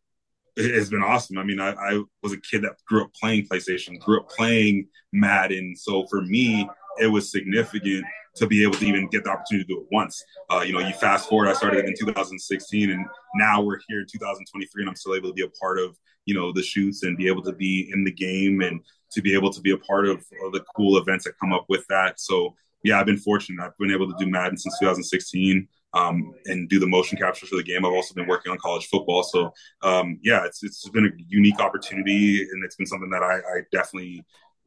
[0.56, 1.38] it has been awesome.
[1.38, 4.88] I mean, I, I was a kid that grew up playing PlayStation, grew up playing
[5.12, 5.74] Madden.
[5.76, 6.68] So for me,
[7.00, 8.04] it was significant
[8.36, 10.24] to be able to even get the opportunity to do it once.
[10.50, 13.06] Uh, you know, you fast forward, I started in 2016, and
[13.36, 16.34] now we're here in 2023, and I'm still able to be a part of you
[16.34, 18.80] know the shoots and be able to be in the game and
[19.12, 21.66] to be able to be a part of, of the cool events that come up
[21.68, 22.18] with that.
[22.18, 23.62] So yeah, I've been fortunate.
[23.62, 25.68] I've been able to do Madden since 2016.
[25.96, 27.86] Um, and do the motion capture for the game.
[27.86, 31.60] I've also been working on college football, so um, yeah, it's it's been a unique
[31.60, 34.24] opportunity, and it's been something that I, I definitely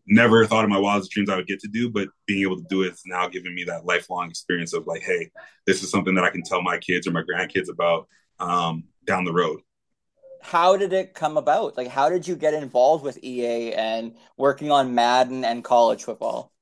[0.08, 2.68] never thought in my wildest dreams I would get to do, but being able to
[2.70, 5.30] do it is now giving me that lifelong experience of like, hey,
[5.66, 8.08] this is something that I can tell my kids or my grandkids about
[8.40, 9.60] um, down the road.
[10.42, 11.76] How did it come about?
[11.78, 16.54] Like, how did you get involved with EA and working on Madden and college football?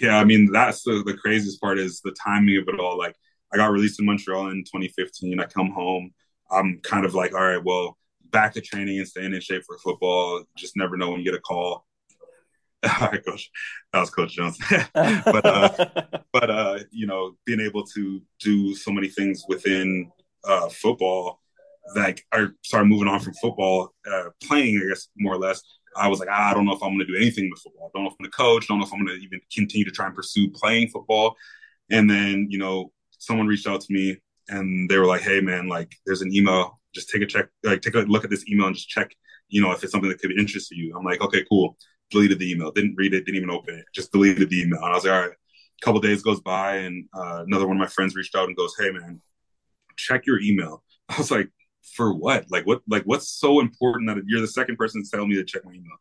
[0.00, 2.98] Yeah, I mean, that's the, the craziest part is the timing of it all.
[2.98, 3.16] Like,
[3.52, 5.40] I got released in Montreal in 2015.
[5.40, 6.12] I come home.
[6.50, 7.96] I'm kind of like, all right, well,
[8.30, 10.44] back to training and staying in shape for football.
[10.56, 11.86] Just never know when you get a call
[13.26, 13.50] coach.
[13.92, 14.58] That was Coach Jones.
[14.94, 15.86] but uh,
[16.32, 20.10] but uh, you know, being able to do so many things within
[20.44, 21.40] uh, football,
[21.94, 25.62] like I started moving on from football, uh, playing, I guess more or less.
[25.96, 27.90] I was like, ah, I don't know if I'm going to do anything with football.
[27.92, 28.68] I don't know if I'm going to coach.
[28.68, 31.34] Don't know if I'm going to even continue to try and pursue playing football.
[31.90, 34.18] And then, you know, someone reached out to me
[34.48, 36.80] and they were like, Hey man, like there's an email.
[36.94, 39.14] Just take a check, like take a look at this email and just check,
[39.48, 40.96] you know, if it's something that could be interest to you.
[40.96, 41.76] I'm like, okay, cool
[42.10, 44.80] deleted the email, didn't read it, didn't even open it, just deleted the email.
[44.82, 45.30] And I was like, all right.
[45.30, 48.54] A couple days goes by, and uh, another one of my friends reached out and
[48.54, 49.22] goes, "Hey, man,
[49.96, 51.48] check your email." I was like,
[51.96, 52.44] "For what?
[52.50, 52.82] Like what?
[52.86, 55.72] Like what's so important that you're the second person to tell me to check my
[55.72, 55.96] email?"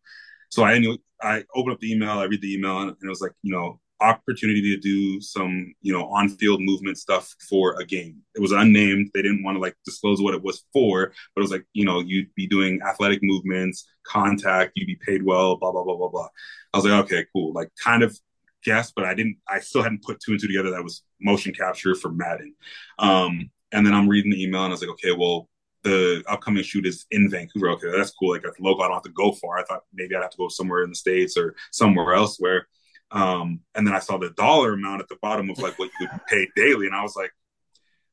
[0.49, 0.81] So I
[1.21, 3.79] I open up the email, I read the email, and it was like, you know,
[4.01, 8.17] opportunity to do some, you know, on-field movement stuff for a game.
[8.35, 9.11] It was unnamed.
[9.13, 11.85] They didn't want to like disclose what it was for, but it was like, you
[11.85, 16.09] know, you'd be doing athletic movements, contact, you'd be paid well, blah blah blah blah
[16.09, 16.27] blah.
[16.73, 17.53] I was like, okay, cool.
[17.53, 18.17] Like, kind of
[18.63, 19.37] guess, but I didn't.
[19.47, 20.71] I still hadn't put two and two together.
[20.71, 22.55] That was motion capture for Madden.
[22.97, 25.47] Um, and then I'm reading the email, and I was like, okay, well,
[25.83, 27.69] the upcoming shoot is in Vancouver.
[27.71, 28.31] Okay, that's cool.
[28.31, 28.83] Like, that's local.
[28.83, 29.59] I don't have to go far.
[29.59, 32.67] I thought maybe I'd have to go somewhere in the states or somewhere else where
[33.11, 36.07] um, and then I saw the dollar amount at the bottom of like what you
[36.11, 37.31] would pay daily, and I was like,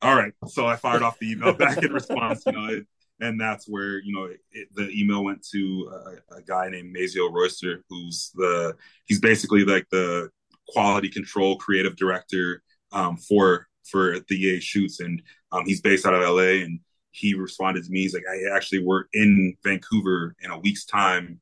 [0.02, 0.32] all right.
[0.48, 2.86] So I fired off the email back in response, you know, it,
[3.20, 5.90] and that's where you know it, the email went to
[6.30, 8.76] a, a guy named Mazio Royster, who's the
[9.06, 10.30] he's basically like the
[10.68, 15.22] quality control creative director um, for for the EA shoots, and
[15.52, 16.80] um, he's based out of LA, and
[17.10, 18.02] he responded to me.
[18.02, 21.40] He's like, I actually work in Vancouver in a week's time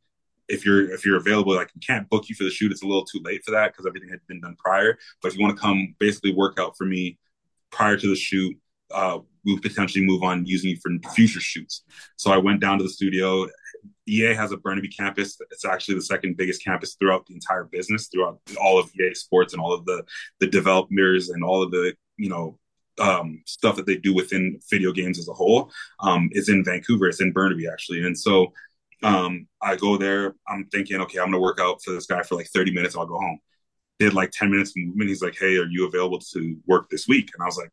[0.48, 2.72] if you're if you're available, like we can't book you for the shoot.
[2.72, 4.98] It's a little too late for that because everything had been done prior.
[5.22, 7.18] But if you want to come, basically work out for me
[7.70, 8.56] prior to the shoot,
[8.92, 11.82] uh, we potentially move on using you for future shoots.
[12.16, 13.46] So I went down to the studio.
[14.06, 15.38] EA has a Burnaby campus.
[15.50, 19.52] It's actually the second biggest campus throughout the entire business, throughout all of EA Sports
[19.52, 20.04] and all of the
[20.40, 22.58] the developers and all of the you know
[22.98, 25.70] um, stuff that they do within video games as a whole.
[26.00, 27.08] Um, is in Vancouver.
[27.08, 28.52] It's in Burnaby actually, and so
[29.04, 30.34] Um, I go there.
[30.48, 32.96] I'm thinking, okay, I'm gonna work out for this guy for like 30 minutes.
[32.96, 33.38] I'll go home.
[33.98, 35.08] Did like 10 minutes movement.
[35.08, 37.30] He's like, hey, are you available to work this week?
[37.34, 37.70] And I was like,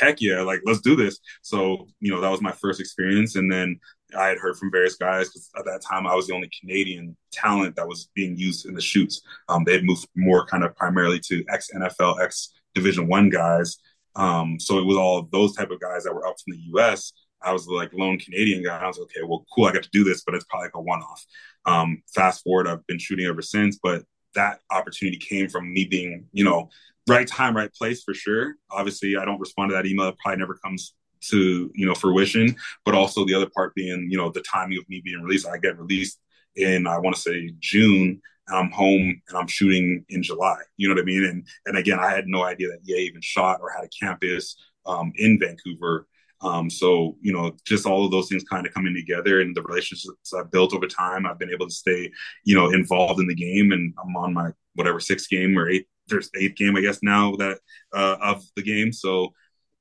[0.00, 1.18] heck yeah, like let's do this.
[1.42, 3.78] So you know that was my first experience, and then
[4.16, 7.16] I had heard from various guys because at that time I was the only Canadian
[7.32, 9.20] talent that was being used in the shoots.
[9.48, 13.78] Um, they had moved more kind of primarily to ex NFL, ex Division One guys.
[14.16, 17.12] Um, so it was all those type of guys that were up from the U.S.
[17.42, 18.78] I was like lone Canadian guy.
[18.78, 20.80] I was okay, well, cool, I got to do this, but it's probably like a
[20.80, 21.24] one-off.
[21.64, 26.26] Um, fast forward, I've been shooting ever since, but that opportunity came from me being,
[26.32, 26.70] you know,
[27.08, 28.56] right time, right place for sure.
[28.70, 30.08] Obviously, I don't respond to that email.
[30.08, 32.54] It probably never comes to you know fruition.
[32.84, 35.46] But also the other part being, you know, the timing of me being released.
[35.46, 36.20] I get released
[36.56, 38.20] in I want to say June.
[38.46, 40.56] And I'm home and I'm shooting in July.
[40.78, 41.24] You know what I mean?
[41.24, 44.56] And and again, I had no idea that EA even shot or had a campus
[44.86, 46.06] um, in Vancouver.
[46.40, 49.62] Um, so you know, just all of those things kind of coming together, and the
[49.62, 52.10] relationships I've built over time, I've been able to stay,
[52.44, 55.86] you know, involved in the game, and I'm on my whatever sixth game or eighth
[56.08, 57.58] there's eighth game, I guess now that
[57.94, 58.92] uh, of the game.
[58.92, 59.32] So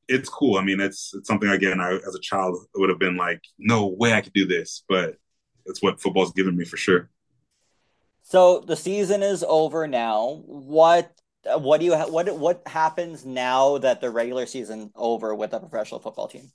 [0.07, 0.57] it's cool.
[0.57, 1.79] I mean, it's it's something again.
[1.79, 5.15] I as a child would have been like, no way I could do this, but
[5.65, 7.09] it's what football's given me for sure.
[8.23, 10.43] So the season is over now.
[10.45, 11.11] What
[11.45, 15.53] Uh, what do you ha- what what happens now that the regular season over with
[15.53, 16.51] a professional football team?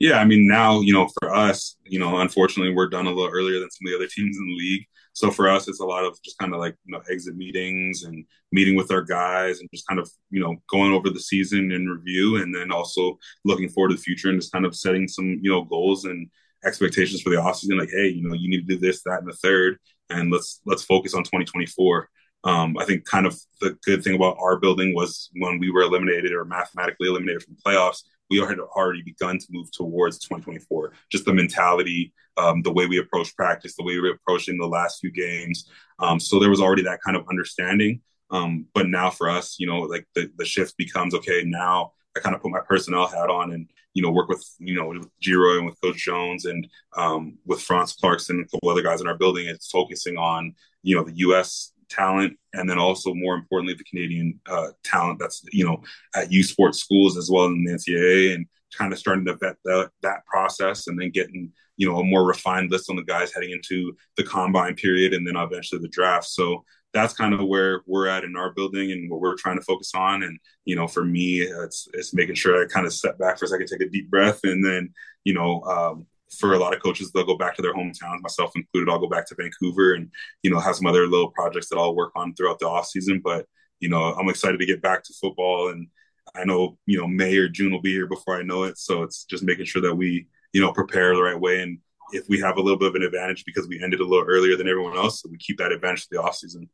[0.00, 3.32] Yeah, I mean now you know for us, you know, unfortunately we're done a little
[3.32, 4.86] earlier than some of the other teams in the league.
[5.14, 8.04] So for us, it's a lot of just kind of like you know exit meetings
[8.04, 11.70] and meeting with our guys and just kind of you know going over the season
[11.70, 15.06] in review, and then also looking forward to the future and just kind of setting
[15.06, 16.28] some you know goals and
[16.64, 17.78] expectations for the offseason.
[17.78, 19.78] Like, hey, you know, you need to do this, that, and the third,
[20.08, 22.08] and let's let's focus on 2024.
[22.44, 25.82] Um, I think kind of the good thing about our building was when we were
[25.82, 30.92] eliminated or mathematically eliminated from playoffs, we had already begun to move towards 2024.
[31.10, 34.66] Just the mentality, um, the way we approach practice, the way we were approaching the
[34.66, 35.68] last few games.
[35.98, 38.00] Um, so there was already that kind of understanding.
[38.30, 41.42] Um, but now for us, you know, like the, the shift becomes okay.
[41.44, 44.74] Now I kind of put my personnel hat on and you know work with you
[44.74, 46.66] know with Geroy and with Coach Jones and
[46.96, 49.46] um, with Franz Clarkson and a couple other guys in our building.
[49.46, 54.40] It's focusing on you know the U.S talent, and then also more importantly, the Canadian
[54.48, 55.82] uh, talent that's you know
[56.14, 59.56] at U Sports schools as well in the NCAA, and kind of starting to vet
[59.64, 63.32] the, that process, and then getting you know a more refined list on the guys
[63.32, 66.26] heading into the combine period, and then eventually the draft.
[66.26, 69.64] So that's kind of where we're at in our building and what we're trying to
[69.64, 70.22] focus on.
[70.22, 73.46] And you know, for me, it's it's making sure I kind of step back for
[73.46, 74.92] a second, take a deep breath, and then
[75.24, 76.06] you know um,
[76.38, 78.90] for a lot of coaches, they'll go back to their hometowns, myself included.
[78.90, 80.10] I'll go back to Vancouver and,
[80.42, 83.20] you know, have some other little projects that I'll work on throughout the off season.
[83.22, 83.46] But,
[83.80, 85.88] you know, I'm excited to get back to football and
[86.34, 88.78] I know, you know, May or June will be here before I know it.
[88.78, 91.62] So it's just making sure that we, you know, prepare the right way.
[91.62, 91.78] And
[92.12, 94.56] if we have a little bit of an advantage because we ended a little earlier
[94.56, 96.68] than everyone else, so we keep that advantage for the off season.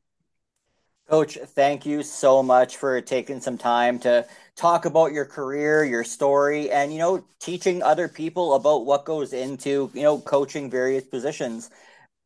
[1.08, 6.04] Coach, thank you so much for taking some time to talk about your career, your
[6.04, 11.04] story, and you know, teaching other people about what goes into you know coaching various
[11.04, 11.70] positions.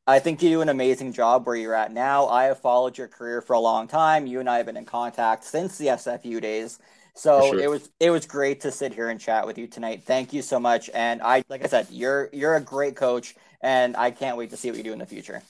[0.09, 2.27] I think you do an amazing job where you're at now.
[2.27, 4.27] I have followed your career for a long time.
[4.27, 6.81] You and I have been in contact since the SFU days.
[7.15, 7.61] So sure.
[7.61, 10.03] it was it was great to sit here and chat with you tonight.
[10.03, 10.91] Thank you so much.
[10.93, 14.57] And I like I said, you're you're a great coach and I can't wait to
[14.57, 15.41] see what you do in the future.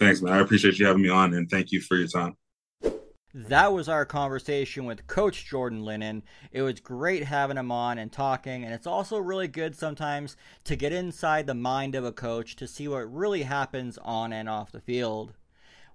[0.00, 0.32] Thanks, man.
[0.32, 2.36] I appreciate you having me on and thank you for your time.
[3.38, 6.22] That was our conversation with Coach Jordan Linnen.
[6.52, 10.74] It was great having him on and talking, and it's also really good sometimes to
[10.74, 14.72] get inside the mind of a coach to see what really happens on and off
[14.72, 15.34] the field.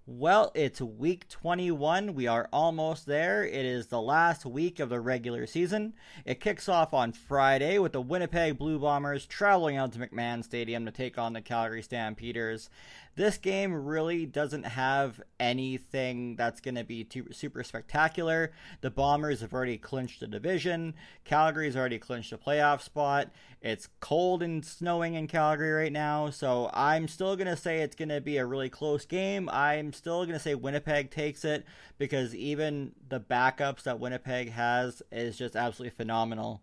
[0.07, 2.15] Well, it's week 21.
[2.15, 3.45] We are almost there.
[3.45, 5.93] It is the last week of the regular season.
[6.25, 10.85] It kicks off on Friday with the Winnipeg Blue Bombers traveling out to McMahon Stadium
[10.85, 12.71] to take on the Calgary Stampeders.
[13.15, 18.53] This game really doesn't have anything that's going to be too, super spectacular.
[18.79, 20.95] The Bombers have already clinched the division.
[21.25, 23.29] Calgary's already clinched a playoff spot.
[23.61, 27.95] It's cold and snowing in Calgary right now, so I'm still going to say it's
[27.95, 29.49] going to be a really close game.
[29.91, 31.65] I'm still going to say Winnipeg takes it
[31.97, 36.61] because even the backups that Winnipeg has is just absolutely phenomenal.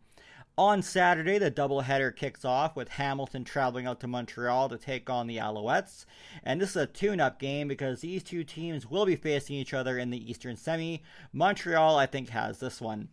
[0.57, 5.27] On Saturday, the doubleheader kicks off with Hamilton traveling out to Montreal to take on
[5.27, 6.07] the Alouettes.
[6.43, 9.75] And this is a tune up game because these two teams will be facing each
[9.75, 11.03] other in the Eastern Semi.
[11.31, 13.11] Montreal, I think, has this one.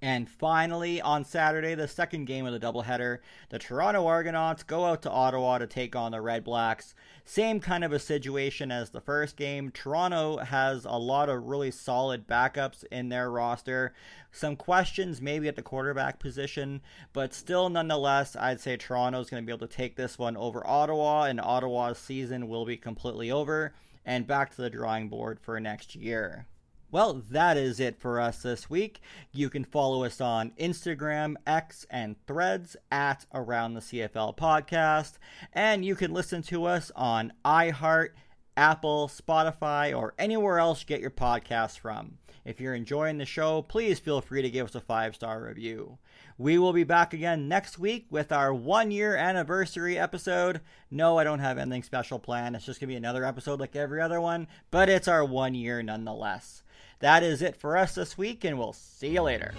[0.00, 3.18] And finally, on Saturday, the second game of the doubleheader,
[3.48, 6.94] the Toronto Argonauts go out to Ottawa to take on the Red Blacks.
[7.24, 9.72] Same kind of a situation as the first game.
[9.72, 13.92] Toronto has a lot of really solid backups in their roster.
[14.30, 16.80] Some questions maybe at the quarterback position,
[17.12, 20.64] but still, nonetheless, I'd say Toronto's going to be able to take this one over
[20.64, 23.74] Ottawa, and Ottawa's season will be completely over
[24.06, 26.46] and back to the drawing board for next year.
[26.90, 29.02] Well, that is it for us this week.
[29.30, 35.18] You can follow us on Instagram, X, and threads at Around the CFL Podcast.
[35.52, 38.12] And you can listen to us on iHeart,
[38.56, 42.16] Apple, Spotify, or anywhere else you get your podcasts from.
[42.46, 45.98] If you're enjoying the show, please feel free to give us a five star review.
[46.38, 50.62] We will be back again next week with our one year anniversary episode.
[50.90, 52.56] No, I don't have anything special planned.
[52.56, 55.54] It's just going to be another episode like every other one, but it's our one
[55.54, 56.62] year nonetheless.
[57.00, 59.54] That is it for us this week, and we'll see you later.